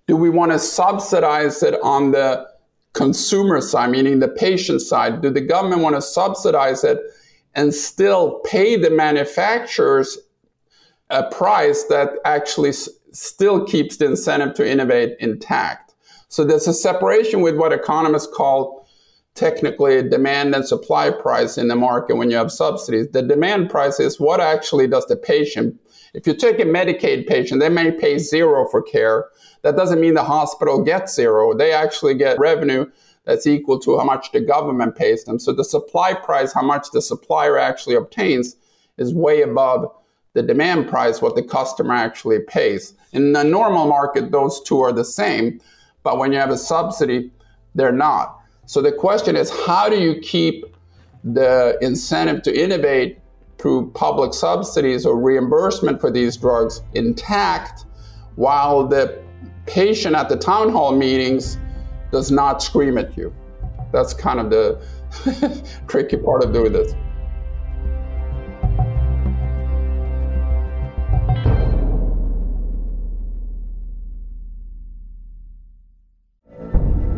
do 0.06 0.16
we 0.16 0.28
want 0.28 0.52
to 0.52 0.58
subsidize 0.58 1.62
it 1.62 1.80
on 1.82 2.10
the 2.10 2.46
consumer 2.92 3.62
side, 3.62 3.90
meaning 3.90 4.18
the 4.18 4.28
patient 4.28 4.82
side? 4.82 5.22
Do 5.22 5.30
the 5.30 5.40
government 5.40 5.80
want 5.80 5.96
to 5.96 6.02
subsidize 6.02 6.84
it 6.84 6.98
and 7.54 7.72
still 7.72 8.40
pay 8.40 8.76
the 8.76 8.90
manufacturers 8.90 10.18
a 11.08 11.22
price 11.30 11.84
that 11.84 12.10
actually 12.26 12.70
s- 12.70 12.90
still 13.12 13.64
keeps 13.64 13.96
the 13.96 14.04
incentive 14.04 14.54
to 14.56 14.70
innovate 14.70 15.16
intact? 15.20 15.85
So 16.28 16.44
there's 16.44 16.66
a 16.66 16.74
separation 16.74 17.40
with 17.40 17.56
what 17.56 17.72
economists 17.72 18.26
call 18.32 18.86
technically 19.34 19.98
a 19.98 20.02
demand 20.02 20.54
and 20.54 20.66
supply 20.66 21.10
price 21.10 21.58
in 21.58 21.68
the 21.68 21.76
market 21.76 22.16
when 22.16 22.30
you 22.30 22.36
have 22.36 22.50
subsidies. 22.50 23.08
The 23.08 23.22
demand 23.22 23.70
price 23.70 24.00
is 24.00 24.18
what 24.18 24.40
actually 24.40 24.88
does 24.88 25.06
the 25.06 25.16
patient. 25.16 25.78
If 26.14 26.26
you 26.26 26.34
take 26.34 26.58
a 26.58 26.64
Medicaid 26.64 27.26
patient, 27.26 27.60
they 27.60 27.68
may 27.68 27.90
pay 27.92 28.18
zero 28.18 28.66
for 28.68 28.82
care. 28.82 29.26
That 29.62 29.76
doesn't 29.76 30.00
mean 30.00 30.14
the 30.14 30.24
hospital 30.24 30.82
gets 30.82 31.14
zero. 31.14 31.54
They 31.54 31.72
actually 31.72 32.14
get 32.14 32.38
revenue 32.38 32.86
that's 33.24 33.46
equal 33.46 33.78
to 33.80 33.98
how 33.98 34.04
much 34.04 34.32
the 34.32 34.40
government 34.40 34.96
pays 34.96 35.24
them. 35.24 35.38
So 35.38 35.52
the 35.52 35.64
supply 35.64 36.14
price, 36.14 36.52
how 36.54 36.62
much 36.62 36.90
the 36.92 37.02
supplier 37.02 37.58
actually 37.58 37.96
obtains, 37.96 38.56
is 38.96 39.12
way 39.12 39.42
above 39.42 39.92
the 40.32 40.42
demand 40.42 40.88
price, 40.88 41.20
what 41.20 41.34
the 41.34 41.42
customer 41.42 41.94
actually 41.94 42.38
pays. 42.40 42.94
In 43.12 43.32
the 43.32 43.44
normal 43.44 43.86
market, 43.86 44.30
those 44.30 44.62
two 44.62 44.80
are 44.80 44.92
the 44.92 45.04
same. 45.04 45.60
But 46.06 46.18
when 46.18 46.32
you 46.32 46.38
have 46.38 46.50
a 46.50 46.56
subsidy, 46.56 47.32
they're 47.74 47.90
not. 47.90 48.38
So 48.66 48.80
the 48.80 48.92
question 48.92 49.34
is 49.34 49.50
how 49.50 49.88
do 49.88 49.96
you 49.96 50.20
keep 50.20 50.64
the 51.24 51.76
incentive 51.82 52.42
to 52.42 52.56
innovate 52.56 53.18
through 53.58 53.90
public 53.90 54.32
subsidies 54.32 55.04
or 55.04 55.20
reimbursement 55.20 56.00
for 56.00 56.12
these 56.12 56.36
drugs 56.36 56.80
intact 56.94 57.86
while 58.36 58.86
the 58.86 59.20
patient 59.66 60.14
at 60.14 60.28
the 60.28 60.36
town 60.36 60.70
hall 60.70 60.96
meetings 60.96 61.58
does 62.12 62.30
not 62.30 62.62
scream 62.62 62.98
at 62.98 63.16
you? 63.16 63.34
That's 63.90 64.14
kind 64.14 64.38
of 64.38 64.48
the 64.48 64.80
tricky 65.88 66.18
part 66.18 66.44
of 66.44 66.52
doing 66.52 66.72
this. 66.72 66.94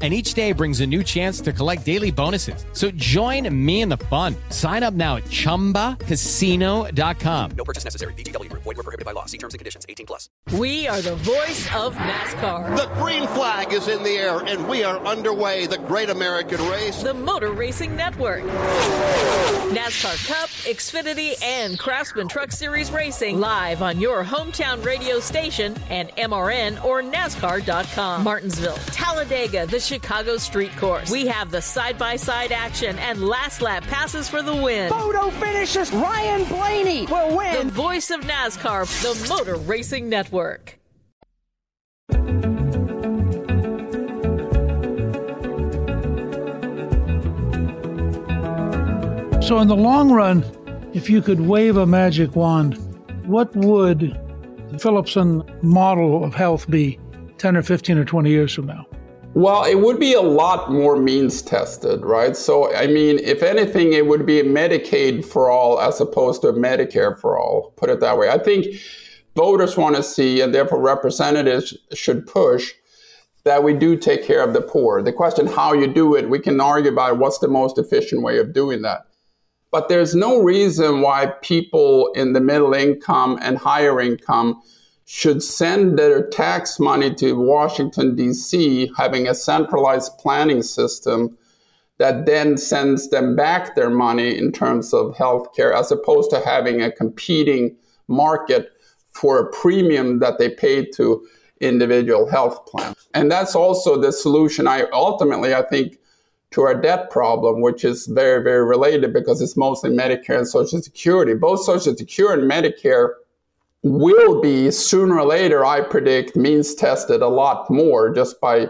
and 0.00 0.14
each 0.14 0.34
day 0.34 0.52
brings 0.52 0.80
a 0.80 0.86
new 0.86 1.02
chance 1.02 1.40
to 1.40 1.52
collect 1.52 1.84
daily 1.84 2.12
bonuses. 2.12 2.64
So 2.72 2.92
join 2.92 3.52
me 3.52 3.80
in 3.80 3.88
the 3.88 3.96
fun. 3.96 4.36
Sign 4.50 4.84
up 4.84 4.94
now 4.94 5.16
at 5.16 5.24
ChumbaCasino.com. 5.24 7.50
No 7.56 7.64
purchase 7.64 7.82
necessary. 7.82 8.12
VGW 8.14 8.48
Group. 8.48 8.62
Void 8.62 8.76
were 8.76 8.84
prohibited 8.84 9.04
by 9.04 9.10
law. 9.12 9.24
See 9.24 9.38
terms 9.38 9.54
and 9.54 9.58
conditions. 9.58 9.84
18 9.88 10.06
plus. 10.06 10.28
We 10.56 10.86
are 10.86 11.00
the 11.00 11.16
voice 11.16 11.66
of 11.74 11.96
NASCAR. 11.96 12.76
The 12.76 12.86
green 13.00 13.26
flag 13.28 13.72
is 13.72 13.88
in 13.88 14.04
the 14.04 14.16
air, 14.16 14.38
and 14.38 14.68
we 14.68 14.84
are 14.84 15.04
underway. 15.04 15.66
The 15.66 15.78
great 15.78 16.10
American 16.10 16.64
race. 16.68 17.02
The 17.02 17.14
Motor 17.14 17.50
Racing 17.50 17.96
Network. 17.96 18.44
NASCAR 19.72 20.26
Cup, 20.26 20.48
Xfinity, 20.64 21.34
and 21.42 21.78
Craftsman 21.78 22.28
Truck 22.28 22.52
Series 22.52 22.90
Racing 22.90 23.40
live 23.40 23.82
on 23.82 24.00
your 24.00 24.24
hometown 24.24 24.82
radio 24.84 25.18
station 25.20 25.74
and 25.90 26.08
MRN 26.10 26.82
or 26.84 27.02
NASCAR.com. 27.02 28.22
Martinsville, 28.22 28.76
Talladega, 28.92 29.66
the 29.66 29.80
Chicago 29.88 30.36
Street 30.36 30.76
Course. 30.76 31.10
We 31.10 31.26
have 31.28 31.50
the 31.50 31.62
side 31.62 31.96
by 31.96 32.16
side 32.16 32.52
action 32.52 32.98
and 32.98 33.26
last 33.26 33.62
lap 33.62 33.82
passes 33.84 34.28
for 34.28 34.42
the 34.42 34.54
win. 34.54 34.90
Photo 34.90 35.30
finishes. 35.30 35.90
Ryan 35.92 36.44
Blaney 36.44 37.06
will 37.06 37.34
win. 37.34 37.68
The 37.68 37.72
voice 37.72 38.10
of 38.10 38.20
NASCAR, 38.20 38.84
the 39.00 39.28
Motor 39.30 39.54
Racing 39.54 40.10
Network. 40.10 40.78
So, 49.42 49.58
in 49.60 49.68
the 49.68 49.76
long 49.76 50.12
run, 50.12 50.44
if 50.92 51.08
you 51.08 51.22
could 51.22 51.40
wave 51.40 51.78
a 51.78 51.86
magic 51.86 52.36
wand, 52.36 52.76
what 53.24 53.56
would 53.56 54.00
the 54.70 54.78
Philipson 54.78 55.42
model 55.62 56.22
of 56.22 56.34
health 56.34 56.68
be 56.68 57.00
10 57.38 57.56
or 57.56 57.62
15 57.62 57.96
or 57.96 58.04
20 58.04 58.28
years 58.28 58.52
from 58.52 58.66
now? 58.66 58.87
Well, 59.38 59.62
it 59.62 59.76
would 59.76 60.00
be 60.00 60.14
a 60.14 60.20
lot 60.20 60.72
more 60.72 60.96
means 60.96 61.42
tested, 61.42 62.04
right? 62.04 62.36
So, 62.36 62.74
I 62.74 62.88
mean, 62.88 63.20
if 63.20 63.44
anything, 63.44 63.92
it 63.92 64.04
would 64.04 64.26
be 64.26 64.42
Medicaid 64.42 65.24
for 65.24 65.48
all 65.48 65.80
as 65.80 66.00
opposed 66.00 66.42
to 66.42 66.48
Medicare 66.48 67.16
for 67.16 67.38
all, 67.38 67.72
put 67.76 67.88
it 67.88 68.00
that 68.00 68.18
way. 68.18 68.30
I 68.30 68.38
think 68.38 68.66
voters 69.36 69.76
want 69.76 69.94
to 69.94 70.02
see, 70.02 70.40
and 70.40 70.52
therefore 70.52 70.80
representatives 70.80 71.76
should 71.94 72.26
push, 72.26 72.72
that 73.44 73.62
we 73.62 73.74
do 73.74 73.96
take 73.96 74.24
care 74.24 74.42
of 74.42 74.54
the 74.54 74.60
poor. 74.60 75.02
The 75.02 75.12
question 75.12 75.46
how 75.46 75.72
you 75.72 75.86
do 75.86 76.16
it, 76.16 76.28
we 76.28 76.40
can 76.40 76.60
argue 76.60 76.90
about 76.90 77.18
what's 77.18 77.38
the 77.38 77.46
most 77.46 77.78
efficient 77.78 78.24
way 78.24 78.38
of 78.38 78.52
doing 78.52 78.82
that. 78.82 79.06
But 79.70 79.88
there's 79.88 80.16
no 80.16 80.42
reason 80.42 81.00
why 81.00 81.26
people 81.42 82.10
in 82.16 82.32
the 82.32 82.40
middle 82.40 82.74
income 82.74 83.38
and 83.40 83.56
higher 83.56 84.00
income 84.00 84.60
should 85.10 85.42
send 85.42 85.98
their 85.98 86.28
tax 86.28 86.78
money 86.78 87.14
to 87.14 87.32
Washington, 87.32 88.14
D.C., 88.14 88.92
having 88.94 89.26
a 89.26 89.34
centralized 89.34 90.12
planning 90.18 90.62
system 90.62 91.34
that 91.96 92.26
then 92.26 92.58
sends 92.58 93.08
them 93.08 93.34
back 93.34 93.74
their 93.74 93.88
money 93.88 94.36
in 94.36 94.52
terms 94.52 94.92
of 94.92 95.16
health 95.16 95.56
care, 95.56 95.72
as 95.72 95.90
opposed 95.90 96.28
to 96.28 96.40
having 96.44 96.82
a 96.82 96.92
competing 96.92 97.74
market 98.06 98.70
for 99.08 99.38
a 99.38 99.50
premium 99.50 100.18
that 100.18 100.38
they 100.38 100.50
pay 100.50 100.84
to 100.84 101.26
individual 101.62 102.28
health 102.28 102.66
plans. 102.66 103.08
And 103.14 103.32
that's 103.32 103.54
also 103.54 103.98
the 103.98 104.12
solution 104.12 104.68
I 104.68 104.82
ultimately 104.92 105.54
I 105.54 105.62
think 105.62 105.96
to 106.50 106.60
our 106.60 106.78
debt 106.78 107.08
problem, 107.08 107.62
which 107.62 107.82
is 107.82 108.06
very, 108.08 108.44
very 108.44 108.62
related 108.62 109.14
because 109.14 109.40
it's 109.40 109.56
mostly 109.56 109.88
Medicare 109.88 110.36
and 110.36 110.46
Social 110.46 110.82
Security. 110.82 111.32
Both 111.32 111.64
Social 111.64 111.96
Security 111.96 112.42
and 112.42 112.50
Medicare 112.50 113.14
will 113.82 114.40
be 114.40 114.70
sooner 114.70 115.18
or 115.18 115.26
later, 115.26 115.64
I 115.64 115.80
predict, 115.80 116.36
means 116.36 116.74
tested 116.74 117.22
a 117.22 117.28
lot 117.28 117.70
more 117.70 118.12
just 118.12 118.40
by 118.40 118.68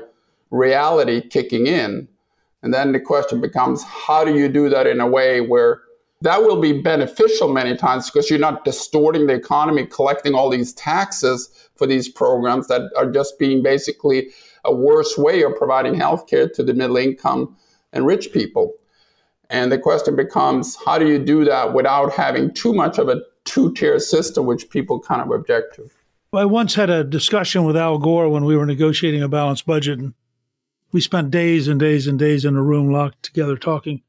reality 0.51 1.27
kicking 1.27 1.67
in. 1.67 2.09
And 2.63 2.75
then 2.75 2.93
the 2.93 3.01
question 3.01 3.41
becomes 3.41 3.83
how 3.85 4.25
do 4.25 4.35
you 4.35 4.49
do 4.49 4.69
that 4.69 4.87
in 4.87 5.01
a 5.01 5.07
way 5.07 5.41
where 5.41 5.83
that 6.21 6.43
will 6.43 6.61
be 6.61 6.81
beneficial 6.81 7.53
many 7.53 7.77
times 7.77 8.11
because 8.11 8.29
you're 8.29 8.39
not 8.39 8.65
distorting 8.65 9.29
the 9.29 9.35
economy, 9.35 9.87
collecting 9.87 10.35
all 10.35 10.51
these 10.51 10.73
taxes 10.73 11.69
for 11.77 11.87
these 11.87 12.09
programs 12.09 12.67
that 12.67 12.91
are 12.97 13.11
just 13.11 13.39
being 13.39 13.63
basically 13.63 14.29
a 14.65 14.75
worse 14.75 15.17
way 15.17 15.43
of 15.43 15.55
providing 15.55 15.95
health 15.95 16.27
care 16.27 16.49
to 16.49 16.65
the 16.65 16.75
middle 16.75 16.97
income 16.97 17.57
and 17.93 18.05
rich 18.05 18.33
people. 18.33 18.73
And 19.51 19.71
the 19.71 19.79
question 19.79 20.17
becomes 20.17 20.77
how 20.85 20.99
do 20.99 21.07
you 21.07 21.19
do 21.19 21.45
that 21.45 21.73
without 21.73 22.13
having 22.13 22.53
too 22.53 22.75
much 22.75 22.99
of 22.99 23.09
a 23.09 23.23
two 23.49 23.73
tier 23.73 23.99
system, 23.99 24.47
which 24.47 24.71
people 24.71 25.01
kind 25.01 25.23
of 25.23 25.31
object 25.31 25.77
to? 25.77 25.91
I 26.33 26.45
once 26.45 26.75
had 26.75 26.91
a 26.91 27.05
discussion 27.05 27.65
with 27.65 27.77
Al 27.77 27.99
Gore 27.99 28.29
when 28.29 28.45
we 28.45 28.57
were 28.57 28.67
negotiating 28.67 29.23
a 29.23 29.29
balanced 29.29 29.65
budget, 29.65 29.99
and 29.99 30.15
we 30.93 31.01
spent 31.01 31.31
days 31.31 31.69
and 31.69 31.81
days 31.81 32.07
and 32.07 32.19
days 32.19 32.45
in 32.45 32.57
a 32.57 32.63
room 32.63 32.93
locked 32.93 33.23
together 33.23 33.57
talking. 33.57 34.03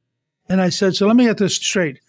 And 0.49 0.60
I 0.62 0.69
said, 0.69 0.95
So 0.95 1.08
let 1.08 1.15
me 1.15 1.25
get 1.25 1.38
this 1.38 1.56
straight. 1.56 2.02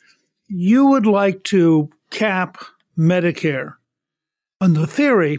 You 0.49 0.87
would 0.87 1.07
like 1.07 1.45
to 1.45 1.91
cap 2.11 2.59
Medicare 2.99 3.75
on 4.61 4.75
the 4.75 4.87
theory 4.87 5.39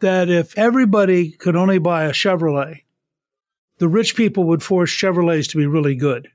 that 0.00 0.28
if 0.28 0.56
everybody 0.58 1.30
could 1.30 1.56
only 1.56 1.78
buy 1.78 2.04
a 2.04 2.12
Chevrolet, 2.12 2.82
the 3.78 3.88
rich 3.88 4.14
people 4.14 4.44
would 4.44 4.62
force 4.62 4.90
Chevrolets 4.90 5.48
to 5.50 5.56
be 5.56 5.66
really 5.66 5.94
good. 5.94 6.28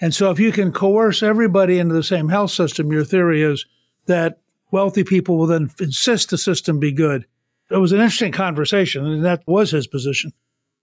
And 0.00 0.14
so 0.14 0.30
if 0.30 0.38
you 0.38 0.52
can 0.52 0.72
coerce 0.72 1.22
everybody 1.22 1.78
into 1.78 1.94
the 1.94 2.02
same 2.02 2.28
health 2.28 2.50
system, 2.50 2.92
your 2.92 3.04
theory 3.04 3.42
is 3.42 3.64
that 4.06 4.40
wealthy 4.70 5.04
people 5.04 5.38
will 5.38 5.46
then 5.46 5.70
insist 5.80 6.30
the 6.30 6.38
system 6.38 6.78
be 6.78 6.92
good. 6.92 7.26
It 7.70 7.78
was 7.78 7.92
an 7.92 8.00
interesting 8.00 8.32
conversation, 8.32 9.06
and 9.06 9.24
that 9.24 9.42
was 9.46 9.70
his 9.70 9.86
position. 9.86 10.32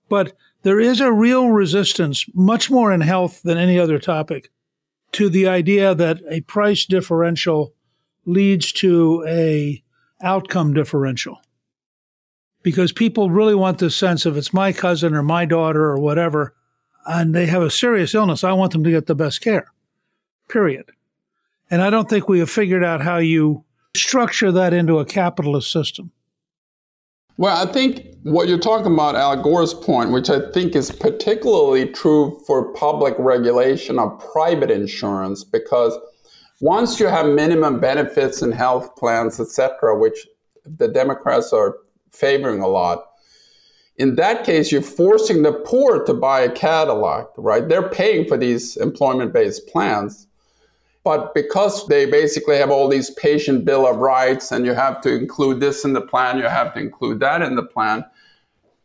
But 0.10 0.34
there 0.64 0.80
is 0.80 1.00
a 1.00 1.12
real 1.12 1.50
resistance, 1.50 2.26
much 2.34 2.70
more 2.70 2.92
in 2.92 3.02
health 3.02 3.42
than 3.44 3.58
any 3.58 3.80
other 3.80 4.00
topic, 4.00 4.52
to 5.14 5.30
the 5.30 5.48
idea 5.48 5.96
that 5.96 6.22
a 6.30 6.42
price 6.42 6.86
differential 6.86 7.74
leads 8.26 8.72
to 8.74 9.24
a 9.28 9.84
outcome 10.22 10.74
differential. 10.74 11.40
Because 12.64 12.92
people 12.92 13.30
really 13.30 13.56
want 13.56 13.80
this 13.80 13.96
sense 13.96 14.26
of 14.26 14.38
it's 14.38 14.54
my 14.54 14.74
cousin 14.74 15.14
or 15.14 15.22
my 15.22 15.46
daughter 15.46 15.84
or 15.86 16.00
whatever, 16.00 16.56
and 17.06 17.34
they 17.34 17.46
have 17.46 17.62
a 17.62 17.70
serious 17.70 18.14
illness, 18.14 18.44
I 18.44 18.54
want 18.54 18.72
them 18.72 18.84
to 18.84 18.92
get 18.92 19.08
the 19.08 19.16
best 19.16 19.42
care. 19.42 19.72
Period. 20.48 20.92
And 21.70 21.82
I 21.82 21.90
don't 21.90 22.10
think 22.10 22.28
we 22.28 22.40
have 22.40 22.50
figured 22.50 22.84
out 22.84 23.02
how 23.02 23.18
you 23.18 23.64
structure 23.96 24.52
that 24.52 24.74
into 24.74 25.00
a 25.00 25.06
capitalist 25.06 25.72
system. 25.72 26.12
Well, 27.38 27.68
I 27.68 27.72
think 27.72 28.16
what 28.24 28.48
you're 28.48 28.60
talking 28.60 28.94
about, 28.94 29.16
Al 29.16 29.42
Gore's 29.42 29.74
point, 29.74 30.12
which 30.12 30.30
I 30.30 30.52
think 30.52 30.76
is 30.76 30.92
particularly 30.92 31.88
true 31.88 32.40
for 32.46 32.72
public 32.74 33.16
regulation 33.18 33.98
of 33.98 34.20
private 34.32 34.70
insurance, 34.70 35.44
because 35.44 35.98
once 36.62 37.00
you 37.00 37.08
have 37.08 37.26
minimum 37.26 37.80
benefits 37.80 38.44
and 38.44 38.54
health 38.54 38.96
plans, 38.96 39.40
etc., 39.40 39.98
which 39.98 40.28
the 40.64 40.88
Democrats 40.88 41.52
are 41.52 41.78
favoring 42.12 42.62
a 42.62 42.68
lot, 42.68 43.04
in 43.98 44.16
that 44.16 44.44
case, 44.44 44.72
you're 44.72 44.82
forcing 44.82 45.44
the 45.44 45.54
poor 45.54 46.04
to 46.04 46.14
buy 46.14 46.42
a 46.42 46.52
Cadillac, 46.52 47.28
right? 47.38 47.68
They're 47.68 47.90
paying 47.90 48.28
for 48.28 48.38
these 48.38 48.76
employment 48.78 49.34
based 49.34 49.68
plans. 49.68 50.28
But 51.04 51.34
because 51.36 51.86
they 51.88 52.06
basically 52.06 52.56
have 52.58 52.72
all 52.72 52.88
these 52.88 53.12
patient 53.12 53.66
bill 53.66 53.86
of 53.86 53.98
rights 53.98 54.52
and 54.52 54.66
you 54.66 54.74
have 54.74 55.02
to 55.02 55.14
include 55.14 55.60
this 55.60 55.84
in 55.84 55.94
the 55.94 56.02
plan, 56.02 56.38
you 56.38 56.46
have 56.46 56.74
to 56.74 56.80
include 56.80 57.20
that 57.20 57.42
in 57.42 57.56
the 57.56 57.64
plan, 57.64 58.06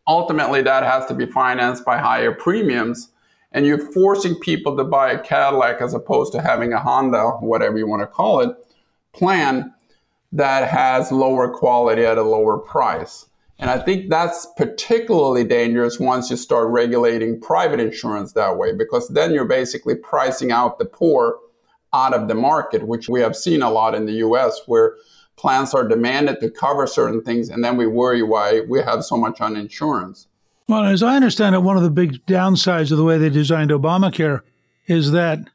ultimately 0.06 0.60
that 0.62 0.82
has 0.82 1.06
to 1.06 1.14
be 1.14 1.26
financed 1.26 1.84
by 1.84 1.96
higher 1.96 2.32
premiums. 2.32 3.12
And 3.52 3.64
you're 3.64 3.92
forcing 3.92 4.34
people 4.40 4.76
to 4.76 4.84
buy 4.84 5.12
a 5.12 5.18
Cadillac 5.18 5.80
as 5.80 5.94
opposed 5.94 6.32
to 6.32 6.42
having 6.42 6.72
a 6.72 6.80
Honda, 6.80 7.30
whatever 7.40 7.78
you 7.78 7.86
want 7.86 8.02
to 8.02 8.06
call 8.06 8.40
it, 8.40 8.54
plan 9.12 9.72
that 10.32 10.68
has 10.68 11.10
lower 11.10 11.48
quality 11.48 12.04
at 12.04 12.18
a 12.18 12.22
lower 12.22 12.58
price. 12.58 13.27
And 13.58 13.70
I 13.70 13.78
think 13.78 14.08
that's 14.08 14.46
particularly 14.56 15.42
dangerous 15.44 15.98
once 15.98 16.30
you 16.30 16.36
start 16.36 16.68
regulating 16.68 17.40
private 17.40 17.80
insurance 17.80 18.32
that 18.34 18.56
way, 18.56 18.72
because 18.72 19.08
then 19.08 19.34
you're 19.34 19.44
basically 19.44 19.96
pricing 19.96 20.52
out 20.52 20.78
the 20.78 20.84
poor 20.84 21.38
out 21.92 22.14
of 22.14 22.28
the 22.28 22.34
market, 22.34 22.86
which 22.86 23.08
we 23.08 23.20
have 23.20 23.34
seen 23.34 23.62
a 23.62 23.70
lot 23.70 23.94
in 23.94 24.06
the 24.06 24.12
US, 24.24 24.60
where 24.66 24.94
plans 25.36 25.74
are 25.74 25.86
demanded 25.86 26.38
to 26.40 26.50
cover 26.50 26.86
certain 26.86 27.22
things, 27.22 27.48
and 27.48 27.64
then 27.64 27.76
we 27.76 27.86
worry 27.86 28.22
why 28.22 28.60
we 28.68 28.80
have 28.80 29.04
so 29.04 29.16
much 29.16 29.40
on 29.40 29.56
insurance. 29.56 30.28
Well, 30.68 30.84
as 30.84 31.02
I 31.02 31.16
understand 31.16 31.54
it, 31.54 31.60
one 31.62 31.76
of 31.76 31.82
the 31.82 31.90
big 31.90 32.24
downsides 32.26 32.92
of 32.92 32.98
the 32.98 33.04
way 33.04 33.18
they 33.18 33.30
designed 33.30 33.70
Obamacare 33.70 34.42
is 34.86 35.12
that 35.12 35.48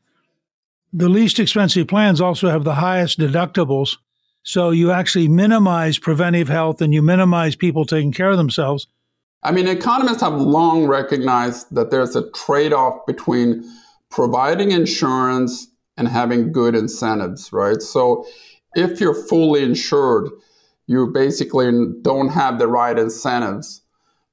the 0.91 1.09
least 1.09 1.39
expensive 1.39 1.87
plans 1.87 2.19
also 2.19 2.49
have 2.49 2.63
the 2.63 2.75
highest 2.75 3.19
deductibles 3.19 3.97
so 4.43 4.69
you 4.69 4.91
actually 4.91 5.27
minimize 5.27 5.97
preventive 5.97 6.49
health 6.49 6.81
and 6.81 6.93
you 6.93 7.01
minimize 7.01 7.55
people 7.55 7.85
taking 7.85 8.11
care 8.11 8.29
of 8.29 8.37
themselves. 8.37 8.87
I 9.43 9.51
mean, 9.51 9.67
economists 9.67 10.21
have 10.21 10.39
long 10.39 10.85
recognized 10.85 11.73
that 11.75 11.91
there's 11.91 12.15
a 12.15 12.29
trade 12.31 12.71
off 12.71 13.05
between 13.05 13.63
providing 14.09 14.71
insurance 14.71 15.67
and 15.97 16.07
having 16.07 16.51
good 16.51 16.75
incentives, 16.75 17.51
right? 17.51 17.81
So 17.81 18.25
if 18.75 19.01
you're 19.01 19.27
fully 19.27 19.63
insured, 19.63 20.29
you 20.87 21.07
basically 21.07 21.71
don't 22.01 22.29
have 22.29 22.59
the 22.59 22.67
right 22.67 22.97
incentives. 22.97 23.81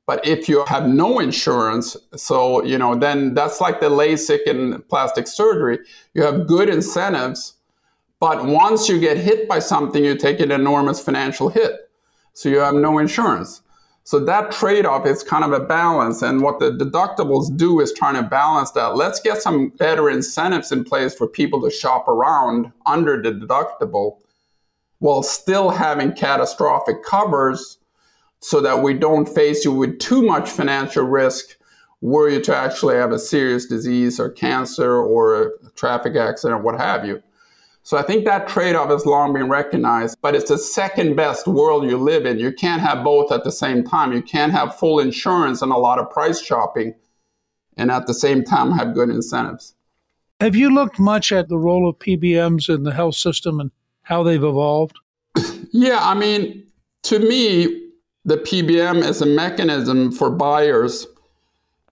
But 0.07 0.27
if 0.27 0.49
you 0.49 0.65
have 0.67 0.89
no 0.89 1.21
insurance, 1.21 1.97
so, 2.17 2.65
you 2.65 2.77
know, 2.77 2.97
then 2.97 3.35
that's 3.35 3.61
like 3.61 3.81
the 3.81 3.91
LASIK 3.91 4.41
and 4.47 4.89
plastic 4.89 5.29
surgery. 5.29 5.79
You 6.15 6.25
have 6.25 6.49
good 6.49 6.69
incentives, 6.69 7.55
but 8.21 8.45
once 8.45 8.89
you 8.89 9.01
get 9.01 9.17
hit 9.17 9.49
by 9.49 9.59
something, 9.59 10.05
you 10.05 10.17
take 10.17 10.41
an 10.41 10.53
enormous 10.53 11.01
financial 11.01 11.49
hit. 11.49 11.91
So 12.35 12.49
you 12.49 12.59
have 12.59 12.75
no 12.75 12.99
insurance. 12.99 13.63
So 14.05 14.19
that 14.21 14.53
trade 14.53 14.87
off 14.87 15.07
is 15.07 15.23
kind 15.23 15.45
of 15.45 15.53
a 15.53 15.65
balance. 15.65 16.23
And 16.23 16.43
what 16.43 16.59
the 16.59 16.71
deductibles 16.71 17.55
do 17.57 17.81
is 17.81 17.93
trying 17.93 18.15
to 18.15 18.23
balance 18.23 18.73
that. 18.73 18.97
Let's 18.97 19.21
get 19.21 19.43
some 19.43 19.71
better 19.71 20.11
incentives 20.11 20.71
in 20.71 20.85
place 20.85 21.15
for 21.15 21.27
people 21.27 21.63
to 21.63 21.71
shop 21.71 22.09
around 22.09 22.73
under 22.87 23.21
the 23.21 23.33
deductible 23.33 24.19
while 24.99 25.23
still 25.23 25.71
having 25.71 26.13
catastrophic 26.13 27.03
covers 27.03 27.79
so 28.41 28.61
that 28.61 28.83
we 28.83 28.95
don't 28.95 29.29
face 29.29 29.65
you 29.65 29.73
with 29.73 29.99
too 29.99 30.23
much 30.23 30.51
financial 30.51 31.05
risk 31.05 31.57
were 32.01 32.29
you 32.29 32.41
to 32.41 32.57
actually 32.57 32.97
have 32.97 33.13
a 33.13 33.19
serious 33.19 33.67
disease 33.67 34.19
or 34.19 34.31
cancer 34.31 34.97
or 34.97 35.43
a 35.43 35.51
traffic 35.75 36.17
accident 36.17 36.61
or 36.61 36.63
what 36.63 36.79
have 36.79 37.07
you. 37.07 37.23
So 37.83 37.97
I 37.97 38.03
think 38.03 38.25
that 38.27 38.47
trade 38.47 38.77
off 38.77 38.91
has 38.91 39.07
long 39.07 39.33
been 39.33 39.49
recognized, 39.49 40.19
but 40.21 40.35
it's 40.35 40.51
the 40.51 40.59
second 40.59 41.17
best 41.17 41.47
world 41.47 41.85
you 41.85 41.97
live 41.97 42.27
in. 42.27 42.39
You 42.39 42.53
can't 42.53 42.83
have 42.83 43.03
both 43.03 43.33
at 43.33 43.43
the 43.43 43.53
same 43.53 43.85
time. 43.85 44.13
You 44.13 44.23
can't 44.23 44.53
have 44.53 44.77
full 44.77 45.01
insurance 45.01 45.63
and 45.63 45.73
a 45.73 45.77
lot 45.77 45.99
of 45.99 46.11
price 46.11 46.41
shopping 46.43 46.95
and 47.77 47.91
at 47.91 48.07
the 48.07 48.15
same 48.15 48.45
time 48.45 48.73
have 48.73 48.95
good 48.95 49.09
incentives. 49.09 49.75
Have 50.41 50.55
you 50.55 50.73
looked 50.73 50.99
much 50.99 51.33
at 51.33 51.49
the 51.49 51.59
role 51.59 51.89
of 51.89 51.99
PBMs 51.99 52.73
in 52.73 52.83
the 52.83 52.93
health 52.93 53.15
system 53.15 53.61
and 53.61 53.71
how 54.03 54.23
they've 54.23 54.43
evolved? 54.43 54.97
yeah, 55.73 55.99
I 56.01 56.15
mean, 56.15 56.67
to 57.05 57.19
me, 57.19 57.89
the 58.25 58.37
PBM 58.37 59.03
is 59.03 59.23
a 59.23 59.27
mechanism 59.27 60.13
for 60.13 60.31
buyers 60.31 61.07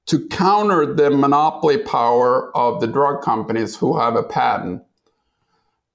to 0.06 0.26
counter 0.28 0.94
the 0.94 1.10
monopoly 1.10 1.78
power 1.78 2.54
of 2.56 2.80
the 2.80 2.86
drug 2.86 3.22
companies 3.22 3.76
who 3.76 3.98
have 3.98 4.16
a 4.16 4.22
patent. 4.22 4.82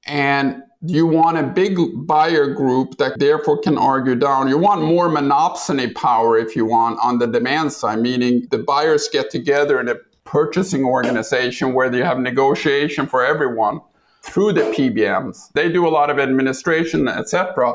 And 0.05 0.63
you 0.85 1.07
want 1.07 1.37
a 1.37 1.43
big 1.43 1.77
buyer 2.05 2.53
group 2.53 2.97
that 2.97 3.17
therefore 3.17 3.59
can 3.59 3.77
argue 3.77 4.15
down. 4.15 4.49
You 4.49 4.57
want 4.57 4.81
more 4.81 5.07
monopsony 5.07 5.93
power, 5.95 6.37
if 6.37 6.55
you 6.55 6.65
want, 6.65 6.99
on 7.01 7.19
the 7.19 7.27
demand 7.27 7.71
side, 7.71 7.99
meaning 7.99 8.47
the 8.51 8.57
buyers 8.57 9.07
get 9.11 9.29
together 9.29 9.79
in 9.79 9.87
a 9.87 9.95
purchasing 10.25 10.83
organization 10.83 11.73
where 11.73 11.89
they 11.89 11.99
have 11.99 12.19
negotiation 12.19 13.07
for 13.07 13.23
everyone 13.23 13.79
through 14.23 14.53
the 14.53 14.61
PBMs. 14.61 15.51
They 15.53 15.71
do 15.71 15.87
a 15.87 15.89
lot 15.89 16.09
of 16.09 16.19
administration, 16.19 17.07
etc. 17.07 17.73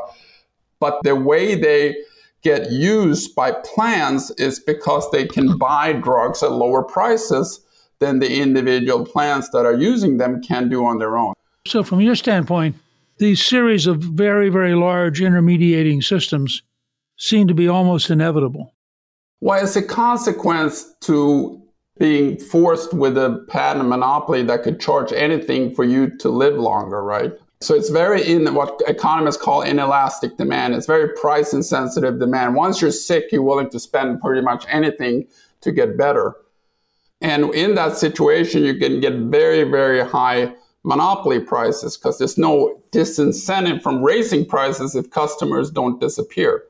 But 0.81 1.03
the 1.03 1.17
way 1.17 1.55
they 1.55 1.97
get 2.43 2.71
used 2.71 3.35
by 3.35 3.53
plans 3.53 4.31
is 4.33 4.61
because 4.61 5.11
they 5.11 5.27
can 5.27 5.57
buy 5.59 5.93
drugs 5.93 6.43
at 6.43 6.53
lower 6.53 6.83
prices 6.83 7.61
than 8.01 8.19
the 8.19 8.41
individual 8.41 9.05
plans 9.05 9.51
that 9.51 9.67
are 9.67 9.75
using 9.75 10.19
them 10.19 10.41
can 10.43 10.69
do 10.69 10.85
on 10.85 10.99
their 10.99 11.17
own. 11.17 11.35
So, 11.69 11.83
from 11.83 12.01
your 12.01 12.15
standpoint, 12.15 12.77
these 13.19 13.45
series 13.45 13.87
of 13.87 13.99
very, 13.99 14.49
very 14.49 14.75
large 14.75 15.21
intermediating 15.21 16.01
systems 16.01 16.63
seem 17.19 17.47
to 17.47 17.53
be 17.53 17.69
almost 17.69 18.09
inevitable. 18.09 18.75
Well, 19.43 19.63
as 19.63 19.77
a 19.77 19.83
consequence 19.83 20.95
to 21.03 21.63
being 21.99 22.39
forced 22.39 22.95
with 22.95 23.19
a 23.19 23.45
patent 23.49 23.87
monopoly 23.87 24.43
that 24.45 24.63
could 24.63 24.81
charge 24.81 25.13
anything 25.13 25.75
for 25.75 25.85
you 25.85 26.17
to 26.19 26.31
live 26.31 26.55
longer, 26.55 27.03
right? 27.03 27.33
So 27.61 27.75
it's 27.75 27.91
very 27.91 28.23
in 28.23 28.55
what 28.55 28.81
economists 28.87 29.37
call 29.37 29.61
inelastic 29.61 30.39
demand. 30.39 30.75
It's 30.75 30.87
very 30.87 31.13
price 31.21 31.53
insensitive 31.53 32.19
demand. 32.19 32.55
Once 32.55 32.81
you're 32.81 32.93
sick, 32.93 33.31
you're 33.31 33.43
willing 33.43 33.69
to 33.71 33.81
spend 33.81 34.23
pretty 34.23 34.41
much 34.41 34.65
anything 34.71 35.27
to 35.61 35.73
get 35.73 35.99
better. 35.99 36.35
And 37.21 37.53
in 37.55 37.75
that 37.75 37.99
situation, 37.99 38.63
you 38.65 38.77
can 38.77 39.01
get 39.01 39.13
very, 39.13 39.65
very 39.65 40.01
high 40.07 40.55
monopoly 40.85 41.41
prices 41.41 41.97
because 41.97 42.19
there's 42.19 42.39
no 42.39 42.81
disincentive 42.93 43.83
from 43.83 44.03
raising 44.03 44.47
prices 44.47 44.95
if 44.95 45.11
customers 45.11 45.71
don't 45.71 46.01
disappear. 46.01 46.65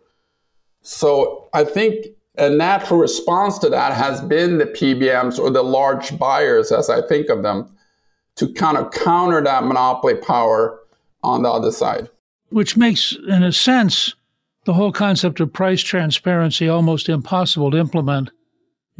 So 0.83 1.49
I 1.53 1.65
think 1.65 2.07
a 2.39 2.49
natural 2.49 2.99
response 3.01 3.59
to 3.59 3.69
that 3.69 3.93
has 3.93 4.21
been 4.23 4.59
the 4.59 4.67
PBMs 4.67 5.39
or 5.39 5.51
the 5.51 5.63
large 5.63 6.17
buyers, 6.19 6.73
as 6.73 6.89
I 6.89 7.07
think 7.07 7.29
of 7.29 7.43
them, 7.43 7.71
to 8.37 8.53
kind 8.53 8.77
of 8.77 8.93
counter 8.93 9.43
that 9.43 9.65
monopoly 9.65 10.15
power 10.15 10.79
on 11.23 11.43
the 11.43 11.51
other 11.51 11.73
side. 11.73 12.09
Which 12.51 12.77
makes, 12.77 13.15
in 13.29 13.43
a 13.43 13.53
sense, 13.53 14.15
the 14.65 14.75
whole 14.75 14.93
concept 14.93 15.41
of 15.41 15.53
price 15.53 15.83
transparency 15.83 16.69
almost 16.69 17.09
impossible 17.09 17.71
to 17.73 17.79
implement 17.79 18.31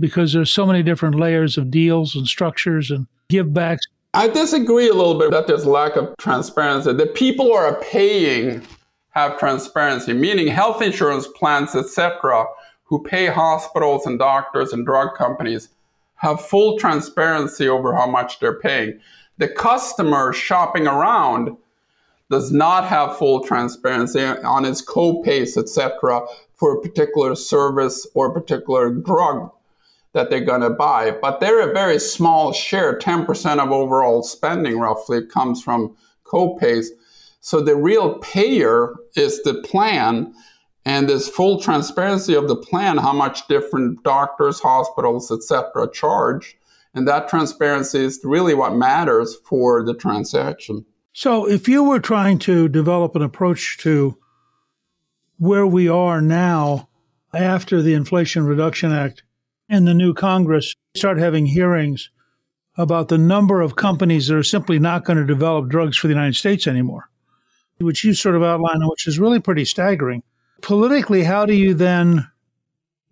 because 0.01 0.33
there's 0.33 0.51
so 0.51 0.67
many 0.67 0.83
different 0.83 1.15
layers 1.15 1.57
of 1.57 1.71
deals 1.71 2.15
and 2.15 2.27
structures 2.27 2.91
and 2.91 3.07
givebacks. 3.31 3.81
I 4.15 4.29
disagree 4.29 4.89
a 4.89 4.95
little 4.95 5.19
bit 5.19 5.31
that 5.31 5.47
there's 5.47 5.67
lack 5.67 5.97
of 5.97 6.17
transparency. 6.19 6.93
The 6.93 7.07
people 7.07 7.47
who 7.47 7.53
are 7.53 7.81
paying 7.81 8.63
have 9.11 9.39
transparency, 9.39 10.13
meaning 10.13 10.49
health 10.49 10.83
insurance 10.83 11.27
plans, 11.27 11.75
etc., 11.75 12.45
who 12.85 13.03
pay 13.03 13.27
hospitals 13.27 14.07
and 14.07 14.19
doctors 14.19 14.73
and 14.73 14.87
drug 14.87 15.15
companies 15.17 15.69
have 16.15 16.41
full 16.41 16.79
transparency 16.79 17.69
over 17.69 17.95
how 17.95 18.07
much 18.07 18.41
they're 18.41 18.59
paying 18.59 18.99
the 19.39 19.49
customer 19.49 20.33
shopping 20.33 20.87
around 20.87 21.57
does 22.31 22.53
not 22.53 22.85
have 22.85 23.17
full 23.17 23.43
transparency 23.43 24.23
on 24.23 24.65
its 24.65 24.83
co-pays, 24.83 25.57
etc., 25.57 26.21
for 26.55 26.77
a 26.77 26.81
particular 26.81 27.35
service 27.35 28.07
or 28.15 28.27
a 28.27 28.33
particular 28.35 28.91
drug 28.91 29.51
that 30.13 30.31
they're 30.31 30.41
going 30.41 30.63
to 30.63 30.71
buy. 30.71 31.11
But 31.11 31.41
they're 31.41 31.69
a 31.69 31.73
very 31.73 31.99
small 31.99 32.53
share, 32.53 32.99
10% 32.99 33.59
of 33.59 33.71
overall 33.71 34.23
spending 34.23 34.79
roughly 34.79 35.25
comes 35.27 35.63
from 35.63 35.97
co-pays. 36.25 36.91
So 37.41 37.61
the 37.61 37.77
real 37.77 38.19
payer 38.19 38.95
is 39.15 39.43
the 39.43 39.55
plan, 39.63 40.35
and 40.85 41.09
there's 41.09 41.29
full 41.29 41.61
transparency 41.61 42.35
of 42.35 42.49
the 42.49 42.57
plan, 42.57 42.99
how 42.99 43.13
much 43.13 43.47
different 43.49 44.03
doctors, 44.03 44.61
hospitals, 44.61 45.31
etc., 45.31 45.91
charge. 45.93 46.57
And 46.95 47.07
that 47.07 47.29
transparency 47.29 48.01
is 48.01 48.21
really 48.25 48.55
what 48.55 48.75
matters 48.75 49.37
for 49.45 49.85
the 49.85 49.95
transaction. 49.95 50.85
So, 51.13 51.49
if 51.49 51.69
you 51.69 51.85
were 51.85 52.01
trying 52.01 52.39
to 52.41 52.69
develop 52.69 53.15
an 53.15 53.23
approach 53.23 53.79
to 53.79 54.17
where 55.37 55.67
we 55.67 55.89
are 55.89 56.21
now 56.21 56.89
after 57.33 57.83
the 57.83 57.95
Inflation 57.95 58.47
Reduction 58.47 58.93
Act 58.93 59.23
and 59.69 59.87
the 59.87 59.95
new 59.95 60.15
Congress 60.15 60.75
start 60.97 61.19
having 61.19 61.47
hearings 61.47 62.11
about 62.77 63.09
the 63.09 63.19
number 63.19 63.61
of 63.61 63.77
companies 63.77 64.29
that 64.29 64.37
are 64.37 64.43
simply 64.43 64.79
not 64.79 65.05
going 65.05 65.19
to 65.19 65.25
develop 65.25 65.69
drugs 65.69 65.97
for 65.97 66.07
the 66.07 66.15
United 66.15 66.37
States 66.37 66.67
anymore, 66.67 67.11
which 67.79 68.05
you 68.05 68.15
sort 68.15 68.37
of 68.37 68.43
outline, 68.43 68.81
which 68.89 69.07
is 69.07 69.19
really 69.19 69.41
pretty 69.41 69.65
staggering. 69.65 70.23
Politically, 70.63 71.25
how 71.25 71.45
do 71.45 71.55
you 71.55 71.75
then 71.75 72.29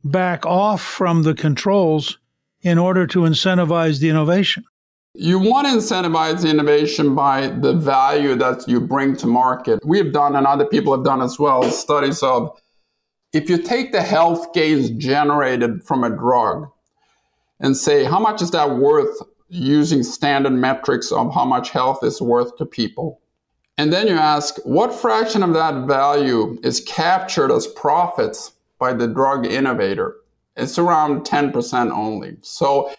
back 0.04 0.46
off 0.46 0.82
from 0.82 1.22
the 1.22 1.34
controls 1.34 2.18
in 2.62 2.78
order 2.78 3.06
to 3.08 3.20
incentivize 3.20 4.00
the 4.00 4.08
innovation? 4.08 4.64
You 5.14 5.38
want 5.38 5.66
to 5.66 5.72
incentivize 5.72 6.42
the 6.42 6.50
innovation 6.50 7.14
by 7.14 7.48
the 7.48 7.72
value 7.72 8.34
that 8.34 8.68
you 8.68 8.80
bring 8.80 9.16
to 9.16 9.26
market. 9.26 9.80
We 9.84 9.98
have 9.98 10.12
done, 10.12 10.36
and 10.36 10.46
other 10.46 10.66
people 10.66 10.94
have 10.94 11.04
done 11.04 11.22
as 11.22 11.38
well, 11.38 11.62
studies 11.70 12.22
of 12.22 12.60
if 13.36 13.50
you 13.50 13.58
take 13.58 13.92
the 13.92 14.00
health 14.00 14.54
gains 14.54 14.88
generated 14.90 15.84
from 15.84 16.04
a 16.04 16.08
drug 16.08 16.70
and 17.60 17.76
say, 17.76 18.02
how 18.02 18.18
much 18.18 18.40
is 18.40 18.50
that 18.52 18.78
worth 18.78 19.14
using 19.50 20.02
standard 20.02 20.54
metrics 20.54 21.12
of 21.12 21.34
how 21.34 21.44
much 21.44 21.68
health 21.68 22.02
is 22.02 22.22
worth 22.22 22.56
to 22.56 22.64
people? 22.64 23.20
And 23.76 23.92
then 23.92 24.06
you 24.06 24.14
ask, 24.14 24.56
what 24.64 24.94
fraction 24.94 25.42
of 25.42 25.52
that 25.52 25.86
value 25.86 26.58
is 26.62 26.80
captured 26.80 27.52
as 27.52 27.66
profits 27.66 28.52
by 28.78 28.94
the 28.94 29.06
drug 29.06 29.44
innovator? 29.44 30.16
It's 30.56 30.78
around 30.78 31.26
10% 31.26 31.90
only. 31.90 32.38
So 32.40 32.90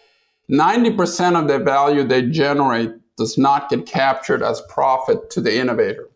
90% 0.48 1.36
of 1.36 1.48
the 1.48 1.58
value 1.58 2.04
they 2.04 2.22
generate 2.22 2.92
does 3.16 3.36
not 3.36 3.70
get 3.70 3.86
captured 3.86 4.44
as 4.44 4.62
profit 4.68 5.30
to 5.30 5.40
the 5.40 5.58
innovator. 5.58 6.08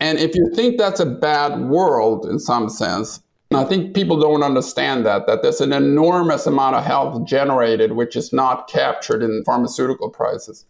And 0.00 0.18
if 0.18 0.34
you 0.34 0.52
think 0.54 0.76
that's 0.76 1.00
a 1.00 1.06
bad 1.06 1.58
world 1.60 2.26
in 2.26 2.38
some 2.38 2.68
sense, 2.68 3.22
I 3.54 3.64
think 3.64 3.94
people 3.94 4.20
don't 4.20 4.42
understand 4.42 5.06
that, 5.06 5.26
that 5.26 5.42
there's 5.42 5.62
an 5.62 5.72
enormous 5.72 6.46
amount 6.46 6.76
of 6.76 6.84
health 6.84 7.26
generated 7.26 7.92
which 7.92 8.14
is 8.14 8.32
not 8.32 8.68
captured 8.68 9.22
in 9.22 9.42
pharmaceutical 9.44 10.10
prices. 10.10 10.66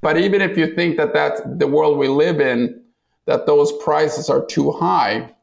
But 0.00 0.16
even 0.18 0.40
if 0.40 0.56
you 0.56 0.72
think 0.74 0.96
that 0.98 1.12
that's 1.12 1.40
the 1.44 1.66
world 1.66 1.98
we 1.98 2.08
live 2.08 2.40
in, 2.40 2.80
that 3.26 3.46
those 3.46 3.72
prices 3.82 4.30
are 4.30 4.44
too 4.44 4.70
high, 4.70 5.34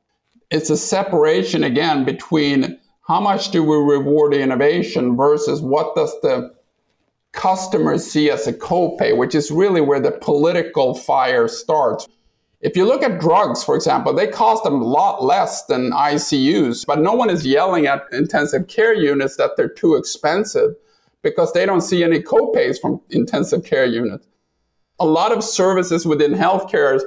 it's 0.52 0.70
a 0.70 0.78
separation 0.78 1.64
again 1.64 2.06
between 2.06 2.80
how 3.08 3.20
much 3.20 3.52
do 3.52 3.64
we 3.64 3.76
reward 3.76 4.34
innovation 4.34 5.18
versus 5.18 5.62
what 5.62 5.96
does 5.96 6.14
the 6.22 6.54
customer 7.34 7.98
see 7.98 8.30
as 8.30 8.48
a 8.48 8.54
copay, 8.54 9.18
which 9.18 9.36
is 9.36 9.52
really 9.52 9.82
where 9.82 10.00
the 10.00 10.12
political 10.12 10.94
fire 10.94 11.48
starts. 11.48 12.08
If 12.62 12.78
you 12.78 12.86
look 12.86 13.02
at 13.02 13.20
drugs, 13.20 13.64
for 13.64 13.76
example, 13.76 14.14
they 14.14 14.28
cost 14.28 14.64
them 14.64 14.82
a 14.82 14.86
lot 14.86 15.24
less 15.24 15.66
than 15.66 15.92
ICUs, 15.92 16.86
but 16.86 17.00
no 17.00 17.14
one 17.14 17.32
is 17.32 17.46
yelling 17.46 17.88
at 17.88 18.04
intensive 18.12 18.68
care 18.68 18.94
units 18.94 19.36
that 19.38 19.52
they're 19.58 19.68
too 19.68 19.96
expensive 19.96 20.76
because 21.24 21.54
they 21.54 21.66
don't 21.66 21.82
see 21.82 22.04
any 22.04 22.20
copays 22.22 22.80
from 22.80 23.02
intensive 23.10 23.64
care 23.64 23.86
units. 23.86 24.28
A 25.00 25.06
lot 25.06 25.32
of 25.32 25.44
services 25.44 26.06
within 26.06 26.34
healthcare 26.34 27.00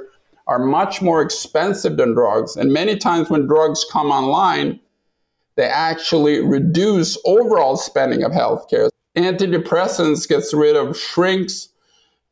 are 0.47 0.59
much 0.59 1.01
more 1.01 1.21
expensive 1.21 1.95
than 1.95 2.13
drugs. 2.13 2.57
And 2.57 2.73
many 2.73 2.97
times 2.97 3.29
when 3.29 3.47
drugs 3.47 3.85
come 3.89 4.11
online, 4.11 4.81
they 5.55 5.67
actually 5.67 6.45
reduce 6.45 7.17
overall 7.25 7.77
spending 7.77 8.23
of 8.23 8.33
healthcare. 8.33 8.89
Antidepressants 9.15 10.27
gets 10.27 10.53
rid 10.53 10.75
of 10.75 10.97
shrinks, 10.97 11.69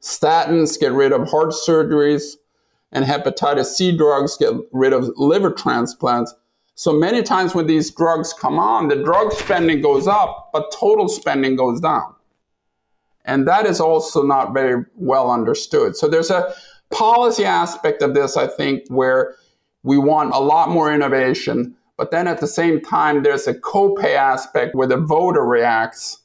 statins 0.02 0.78
get 0.78 0.92
rid 0.92 1.14
of 1.14 1.30
heart 1.30 1.54
surgeries, 1.54 2.34
and 2.94 3.04
hepatitis 3.04 3.66
C 3.66 3.96
drugs 3.96 4.38
get 4.38 4.54
rid 4.72 4.94
of 4.94 5.10
liver 5.18 5.52
transplants. 5.52 6.34
So 6.76 6.94
many 6.94 7.22
times 7.22 7.54
when 7.54 7.68
these 7.68 7.92
drugs 7.92 8.34
come 8.34 8.58
on, 8.58 8.88
the 8.88 9.04
drug 9.04 9.34
spending 9.34 9.82
goes 9.82 10.08
up, 10.08 10.52
but 10.54 10.72
total 10.72 11.10
spending 11.10 11.56
goes 11.56 11.82
down. 11.82 12.16
And 13.26 13.48
that 13.48 13.66
is 13.66 13.80
also 13.80 14.24
not 14.24 14.54
very 14.54 14.86
well 14.96 15.32
understood. 15.32 15.96
So 15.96 16.08
there's 16.08 16.32
a 16.32 16.54
policy 16.92 17.46
aspect 17.46 18.02
of 18.02 18.14
this, 18.14 18.38
I 18.38 18.48
think, 18.48 18.84
where 18.88 19.36
we 19.84 19.98
want 19.98 20.34
a 20.34 20.40
lot 20.40 20.70
more 20.70 20.94
innovation. 20.94 21.76
But 21.98 22.12
then 22.12 22.28
at 22.28 22.40
the 22.40 22.48
same 22.48 22.82
time, 22.82 23.24
there's 23.24 23.48
a 23.48 23.54
copay 23.54 24.16
aspect 24.16 24.76
where 24.76 24.88
the 24.88 24.98
voter 24.98 25.46
reacts 25.46 26.20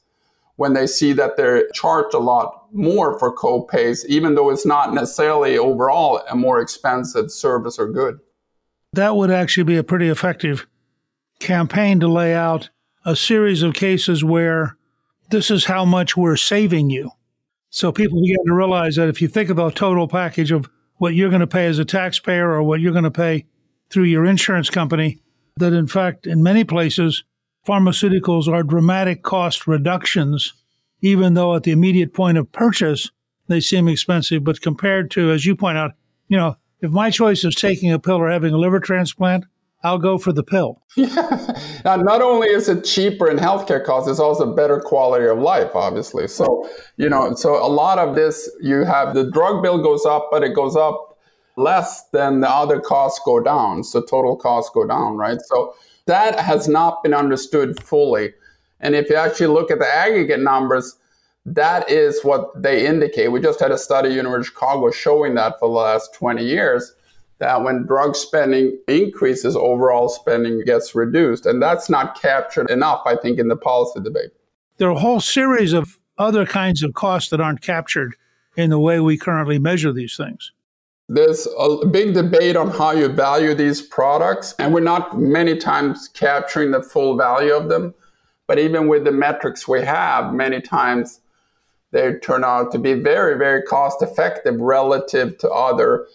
when 0.59 0.73
they 0.73 0.85
see 0.85 1.13
that 1.13 1.37
they're 1.37 1.69
charged 1.69 2.13
a 2.13 2.19
lot 2.19 2.65
more 2.73 3.17
for 3.17 3.33
copays, 3.33 4.05
even 4.07 4.35
though 4.35 4.49
it's 4.49 4.65
not 4.65 4.93
necessarily 4.93 5.57
overall 5.57 6.21
a 6.29 6.35
more 6.35 6.59
expensive 6.59 7.31
service 7.31 7.79
or 7.79 7.89
good. 7.89 8.19
That 8.91 9.15
would 9.15 9.31
actually 9.31 9.63
be 9.63 9.77
a 9.77 9.85
pretty 9.85 10.09
effective 10.09 10.67
campaign 11.39 12.01
to 12.01 12.09
lay 12.09 12.35
out 12.35 12.69
a 13.05 13.15
series 13.15 13.63
of 13.63 13.73
cases 13.73 14.21
where 14.21 14.75
this 15.29 15.49
is 15.49 15.63
how 15.63 15.85
much 15.85 16.17
we're 16.17 16.35
saving 16.35 16.89
you. 16.89 17.09
So 17.69 17.93
people 17.93 18.21
begin 18.21 18.45
to 18.45 18.53
realize 18.53 18.97
that 18.97 19.07
if 19.07 19.21
you 19.21 19.29
think 19.29 19.55
the 19.55 19.69
total 19.69 20.09
package 20.09 20.51
of 20.51 20.69
what 20.97 21.13
you're 21.13 21.29
going 21.29 21.39
to 21.39 21.47
pay 21.47 21.67
as 21.67 21.79
a 21.79 21.85
taxpayer 21.85 22.51
or 22.51 22.63
what 22.63 22.81
you're 22.81 22.91
going 22.91 23.05
to 23.05 23.11
pay 23.11 23.45
through 23.89 24.03
your 24.03 24.25
insurance 24.25 24.69
company, 24.69 25.21
that 25.55 25.71
in 25.71 25.87
fact, 25.87 26.27
in 26.27 26.43
many 26.43 26.65
places, 26.65 27.23
pharmaceuticals 27.69 28.47
are 28.47 28.63
dramatic 28.63 29.21
cost 29.21 29.67
reductions, 29.67 30.53
even 31.01 31.35
though 31.35 31.55
at 31.55 31.63
the 31.63 31.71
immediate 31.71 32.15
point 32.15 32.37
of 32.37 32.51
purchase, 32.51 33.11
they 33.47 33.59
seem 33.59 33.87
expensive. 33.87 34.43
But 34.43 34.61
compared 34.61 35.11
to, 35.11 35.31
as 35.31 35.45
you 35.45 35.55
point 35.55 35.77
out, 35.77 35.91
you 36.27 36.37
know, 36.37 36.57
if 36.81 36.89
my 36.89 37.11
choice 37.11 37.43
is 37.43 37.53
taking 37.53 37.91
a 37.91 37.99
pill 37.99 38.15
or 38.15 38.29
having 38.29 38.53
a 38.53 38.57
liver 38.57 38.79
transplant, 38.79 39.45
I'll 39.83 39.99
go 39.99 40.17
for 40.17 40.33
the 40.33 40.43
pill. 40.43 40.81
Yeah. 40.97 41.55
Now, 41.85 41.95
not 41.95 42.21
only 42.21 42.49
is 42.49 42.67
it 42.67 42.83
cheaper 42.83 43.29
in 43.29 43.37
healthcare 43.37 43.83
costs, 43.83 44.09
it's 44.09 44.19
also 44.19 44.53
better 44.53 44.81
quality 44.81 45.27
of 45.27 45.37
life, 45.37 45.71
obviously. 45.73 46.27
So, 46.27 46.69
you 46.97 47.07
know, 47.07 47.33
so 47.35 47.55
a 47.55 47.69
lot 47.69 47.99
of 47.99 48.15
this, 48.15 48.49
you 48.59 48.83
have 48.83 49.13
the 49.13 49.31
drug 49.31 49.63
bill 49.63 49.81
goes 49.81 50.05
up, 50.05 50.27
but 50.29 50.43
it 50.43 50.53
goes 50.53 50.75
up 50.75 51.08
less 51.59 52.09
than 52.11 52.39
the 52.39 52.49
other 52.49 52.79
costs 52.79 53.19
go 53.25 53.39
down. 53.41 53.83
So 53.83 54.01
total 54.01 54.35
costs 54.35 54.71
go 54.73 54.87
down, 54.87 55.17
right? 55.17 55.39
So 55.41 55.75
that 56.05 56.39
has 56.39 56.67
not 56.67 57.03
been 57.03 57.13
understood 57.13 57.81
fully. 57.83 58.33
And 58.79 58.95
if 58.95 59.09
you 59.09 59.15
actually 59.15 59.47
look 59.47 59.69
at 59.69 59.79
the 59.79 59.87
aggregate 59.87 60.39
numbers, 60.39 60.95
that 61.45 61.89
is 61.89 62.21
what 62.23 62.49
they 62.61 62.85
indicate. 62.85 63.31
We 63.31 63.41
just 63.41 63.59
had 63.59 63.71
a 63.71 63.77
study 63.77 64.09
University 64.09 64.49
of 64.49 64.53
Chicago 64.53 64.91
showing 64.91 65.35
that 65.35 65.59
for 65.59 65.67
the 65.67 65.73
last 65.73 66.13
20 66.13 66.43
years 66.43 66.95
that 67.39 67.61
when 67.63 67.85
drug 67.85 68.15
spending 68.15 68.77
increases, 68.87 69.55
overall 69.55 70.09
spending 70.09 70.63
gets 70.65 70.95
reduced. 70.95 71.45
And 71.45 71.61
that's 71.61 71.89
not 71.89 72.19
captured 72.19 72.69
enough, 72.69 73.01
I 73.05 73.15
think, 73.15 73.39
in 73.39 73.47
the 73.47 73.55
policy 73.55 74.01
debate. 74.01 74.31
There 74.77 74.89
are 74.89 74.95
a 74.95 74.99
whole 74.99 75.21
series 75.21 75.73
of 75.73 75.99
other 76.17 76.45
kinds 76.45 76.83
of 76.83 76.93
costs 76.93 77.29
that 77.29 77.41
aren't 77.41 77.61
captured 77.61 78.15
in 78.55 78.69
the 78.69 78.79
way 78.79 78.99
we 78.99 79.17
currently 79.17 79.59
measure 79.59 79.91
these 79.91 80.15
things. 80.15 80.51
There's 81.11 81.47
a 81.57 81.87
big 81.87 82.13
debate 82.13 82.55
on 82.55 82.69
how 82.69 82.91
you 82.91 83.07
value 83.07 83.55
these 83.55 83.81
products, 83.81 84.53
and 84.59 84.71
we're 84.71 84.81
not 84.81 85.19
many 85.19 85.57
times 85.57 86.07
capturing 86.07 86.69
the 86.69 86.83
full 86.83 87.17
value 87.17 87.51
of 87.51 87.67
them. 87.67 87.95
But 88.45 88.59
even 88.59 88.87
with 88.87 89.05
the 89.05 89.11
metrics 89.11 89.67
we 89.67 89.81
have, 89.81 90.33
many 90.33 90.61
times 90.61 91.19
they 91.91 92.13
turn 92.21 92.43
out 92.43 92.71
to 92.73 92.77
be 92.77 92.93
very, 92.93 93.39
very 93.39 93.63
cost 93.63 94.03
effective 94.03 94.61
relative 94.61 95.35
to 95.39 95.49
other 95.49 96.05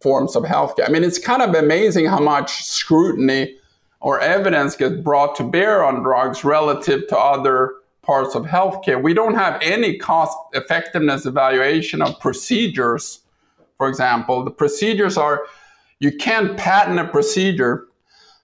forms 0.00 0.34
of 0.34 0.42
healthcare. 0.42 0.88
I 0.88 0.92
mean, 0.92 1.04
it's 1.04 1.20
kind 1.20 1.42
of 1.42 1.54
amazing 1.54 2.06
how 2.06 2.18
much 2.18 2.64
scrutiny 2.64 3.56
or 4.00 4.18
evidence 4.18 4.74
gets 4.74 4.96
brought 4.96 5.36
to 5.36 5.44
bear 5.44 5.84
on 5.84 6.02
drugs 6.02 6.42
relative 6.42 7.06
to 7.08 7.16
other 7.16 7.74
parts 8.02 8.34
of 8.34 8.44
healthcare. 8.44 9.00
We 9.00 9.14
don't 9.14 9.36
have 9.36 9.62
any 9.62 9.96
cost 9.98 10.36
effectiveness 10.54 11.26
evaluation 11.26 12.02
of 12.02 12.18
procedures, 12.18 13.20
for 13.76 13.88
example. 13.88 14.44
The 14.44 14.50
procedures 14.50 15.16
are, 15.16 15.46
you 16.00 16.16
can't 16.16 16.56
patent 16.56 16.98
a 16.98 17.06
procedure. 17.06 17.86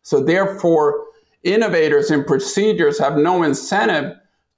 So, 0.03 0.22
therefore, 0.22 1.05
innovators 1.43 2.11
in 2.11 2.24
procedures 2.24 2.99
have 2.99 3.16
no 3.16 3.43
incentive 3.43 4.16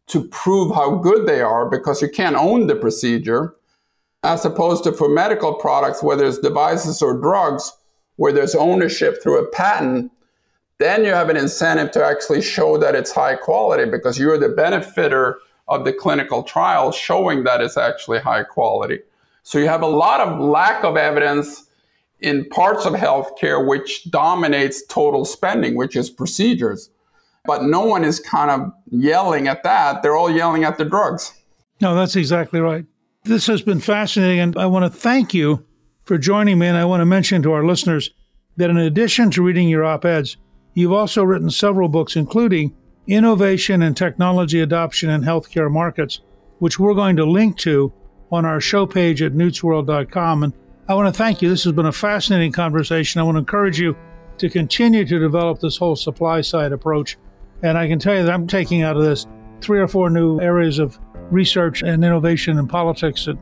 to 0.08 0.26
prove 0.28 0.74
how 0.74 0.96
good 0.96 1.26
they 1.26 1.40
are 1.40 1.68
because 1.68 2.02
you 2.02 2.08
can't 2.08 2.36
own 2.36 2.66
the 2.66 2.76
procedure 2.76 3.54
as 4.22 4.44
opposed 4.44 4.84
to 4.84 4.92
for 4.92 5.08
medical 5.08 5.54
products, 5.54 6.02
whether 6.02 6.26
it's 6.26 6.38
devices 6.38 7.00
or 7.00 7.18
drugs, 7.18 7.72
where 8.16 8.32
there's 8.32 8.54
ownership 8.54 9.22
through 9.22 9.42
a 9.42 9.50
patent, 9.50 10.12
then 10.78 11.04
you 11.04 11.10
have 11.10 11.30
an 11.30 11.36
incentive 11.36 11.90
to 11.92 12.04
actually 12.04 12.42
show 12.42 12.76
that 12.76 12.94
it's 12.94 13.12
high 13.12 13.34
quality 13.34 13.90
because 13.90 14.18
you're 14.18 14.38
the 14.38 14.48
benefitor 14.48 15.34
of 15.68 15.84
the 15.84 15.92
clinical 15.92 16.42
trial 16.42 16.90
showing 16.90 17.44
that 17.44 17.60
it's 17.60 17.76
actually 17.76 18.18
high 18.18 18.42
quality. 18.42 18.98
So 19.42 19.58
you 19.58 19.66
have 19.66 19.82
a 19.82 19.86
lot 19.86 20.20
of 20.20 20.38
lack 20.40 20.84
of 20.84 20.96
evidence 20.96 21.66
in 22.20 22.44
parts 22.50 22.84
of 22.84 22.92
healthcare 22.92 23.66
which 23.66 24.10
dominates 24.10 24.84
total 24.86 25.24
spending, 25.24 25.76
which 25.76 25.96
is 25.96 26.10
procedures. 26.10 26.90
But 27.46 27.64
no 27.64 27.84
one 27.84 28.04
is 28.04 28.20
kind 28.20 28.50
of 28.50 28.72
yelling 28.90 29.48
at 29.48 29.62
that. 29.62 30.02
They're 30.02 30.16
all 30.16 30.30
yelling 30.30 30.64
at 30.64 30.76
the 30.76 30.84
drugs. 30.84 31.32
No, 31.80 31.94
that's 31.94 32.16
exactly 32.16 32.60
right. 32.60 32.84
This 33.24 33.46
has 33.46 33.62
been 33.62 33.80
fascinating, 33.80 34.40
and 34.40 34.56
I 34.56 34.66
want 34.66 34.84
to 34.84 34.98
thank 34.98 35.32
you 35.32 35.64
for 36.04 36.18
joining 36.18 36.58
me. 36.58 36.66
And 36.66 36.76
I 36.76 36.84
want 36.84 37.00
to 37.00 37.06
mention 37.06 37.42
to 37.42 37.52
our 37.52 37.64
listeners 37.64 38.10
that 38.56 38.70
in 38.70 38.76
addition 38.76 39.30
to 39.30 39.42
reading 39.42 39.68
your 39.68 39.84
op 39.84 40.04
eds, 40.04 40.36
you've 40.74 40.92
also 40.92 41.24
written 41.24 41.50
several 41.50 41.88
books, 41.88 42.16
including 42.16 42.74
Innovation 43.06 43.82
and 43.82 43.96
Technology 43.96 44.60
Adoption 44.60 45.10
in 45.10 45.22
Healthcare 45.22 45.70
Markets, 45.70 46.20
which 46.58 46.78
we're 46.78 46.94
going 46.94 47.16
to 47.16 47.24
link 47.24 47.56
to 47.58 47.92
on 48.32 48.44
our 48.44 48.60
show 48.60 48.86
page 48.86 49.22
at 49.22 49.32
newtsworld.com. 49.32 50.42
And 50.44 50.52
I 50.88 50.94
want 50.94 51.12
to 51.12 51.16
thank 51.16 51.42
you. 51.42 51.48
This 51.48 51.64
has 51.64 51.72
been 51.72 51.86
a 51.86 51.92
fascinating 51.92 52.52
conversation. 52.52 53.20
I 53.20 53.24
want 53.24 53.36
to 53.36 53.40
encourage 53.40 53.78
you 53.78 53.96
to 54.38 54.48
continue 54.48 55.04
to 55.04 55.18
develop 55.18 55.60
this 55.60 55.76
whole 55.76 55.96
supply 55.96 56.40
side 56.40 56.72
approach. 56.72 57.18
And 57.62 57.76
I 57.76 57.86
can 57.88 57.98
tell 57.98 58.16
you 58.16 58.22
that 58.22 58.32
I'm 58.32 58.46
taking 58.46 58.82
out 58.82 58.96
of 58.96 59.04
this 59.04 59.26
three 59.60 59.80
or 59.80 59.88
four 59.88 60.10
new 60.10 60.40
areas 60.40 60.78
of 60.78 60.98
research 61.30 61.82
and 61.82 62.04
innovation 62.04 62.58
in 62.58 62.66
politics 62.66 63.26
that 63.26 63.36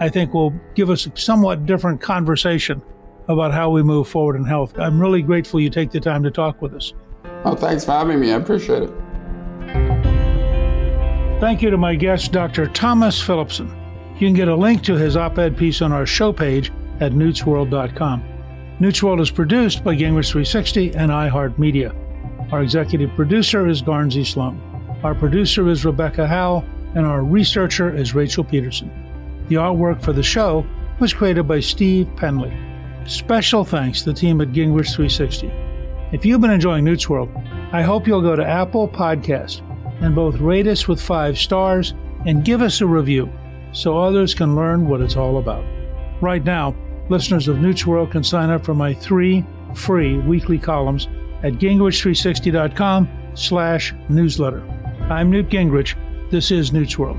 I 0.00 0.08
think 0.08 0.34
will 0.34 0.52
give 0.74 0.90
us 0.90 1.06
a 1.06 1.16
somewhat 1.16 1.66
different 1.66 2.00
conversation 2.00 2.82
about 3.28 3.52
how 3.52 3.70
we 3.70 3.82
move 3.82 4.08
forward 4.08 4.36
in 4.36 4.44
health. 4.44 4.76
I'm 4.78 5.00
really 5.00 5.22
grateful 5.22 5.60
you 5.60 5.70
take 5.70 5.90
the 5.90 6.00
time 6.00 6.22
to 6.24 6.30
talk 6.30 6.60
with 6.60 6.74
us. 6.74 6.92
Oh, 7.44 7.54
thanks 7.54 7.84
for 7.84 7.92
having 7.92 8.18
me. 8.18 8.32
I 8.32 8.36
appreciate 8.36 8.82
it. 8.82 8.90
Thank 11.40 11.62
you 11.62 11.70
to 11.70 11.78
my 11.78 11.94
guest, 11.94 12.32
Dr. 12.32 12.66
Thomas 12.66 13.20
Philipson. 13.20 13.74
You 14.20 14.26
can 14.26 14.34
get 14.34 14.48
a 14.48 14.54
link 14.54 14.82
to 14.82 14.96
his 14.96 15.16
op 15.16 15.38
ed 15.38 15.56
piece 15.56 15.80
on 15.80 15.92
our 15.92 16.04
show 16.04 16.30
page 16.30 16.70
at 17.00 17.12
newtsworld.com. 17.12 18.22
Newtsworld 18.78 19.18
is 19.18 19.30
produced 19.30 19.82
by 19.82 19.96
Gingrich 19.96 20.30
360 20.30 20.94
and 20.94 21.10
iHeartMedia. 21.10 22.52
Our 22.52 22.62
executive 22.62 23.08
producer 23.16 23.66
is 23.66 23.80
Garnsey 23.80 24.26
Sloan. 24.26 24.60
Our 25.02 25.14
producer 25.14 25.70
is 25.70 25.86
Rebecca 25.86 26.26
Howell 26.26 26.66
and 26.94 27.06
our 27.06 27.24
researcher 27.24 27.96
is 27.96 28.14
Rachel 28.14 28.44
Peterson. 28.44 28.90
The 29.48 29.54
artwork 29.54 30.02
for 30.02 30.12
the 30.12 30.22
show 30.22 30.66
was 30.98 31.14
created 31.14 31.48
by 31.48 31.60
Steve 31.60 32.06
Penley. 32.16 32.54
Special 33.06 33.64
thanks 33.64 34.00
to 34.02 34.12
the 34.12 34.20
team 34.20 34.42
at 34.42 34.48
Gingrich 34.48 34.94
360. 34.94 35.50
If 36.12 36.26
you've 36.26 36.42
been 36.42 36.50
enjoying 36.50 36.84
Newt's 36.84 37.08
World, 37.08 37.30
I 37.72 37.80
hope 37.80 38.06
you'll 38.06 38.20
go 38.20 38.36
to 38.36 38.46
Apple 38.46 38.86
Podcast 38.86 39.62
and 40.02 40.14
both 40.14 40.36
rate 40.40 40.66
us 40.66 40.86
with 40.86 41.00
five 41.00 41.38
stars 41.38 41.94
and 42.26 42.44
give 42.44 42.60
us 42.60 42.82
a 42.82 42.86
review 42.86 43.32
so 43.72 43.98
others 43.98 44.34
can 44.34 44.56
learn 44.56 44.88
what 44.88 45.00
it's 45.00 45.16
all 45.16 45.38
about. 45.38 45.64
Right 46.20 46.44
now, 46.44 46.74
listeners 47.08 47.48
of 47.48 47.60
Newt's 47.60 47.86
World 47.86 48.10
can 48.10 48.24
sign 48.24 48.50
up 48.50 48.64
for 48.64 48.74
my 48.74 48.94
three 48.94 49.44
free 49.74 50.18
weekly 50.18 50.58
columns 50.58 51.06
at 51.42 51.54
gingrich360.com 51.54 53.08
slash 53.34 53.94
newsletter. 54.08 54.62
I'm 55.08 55.30
Newt 55.30 55.48
Gingrich 55.48 55.96
this 56.30 56.52
is 56.52 56.72
Newt's 56.72 56.96
World. 56.96 57.18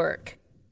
work. 0.00 0.39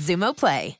Xumo 0.00 0.32
Play. 0.32 0.79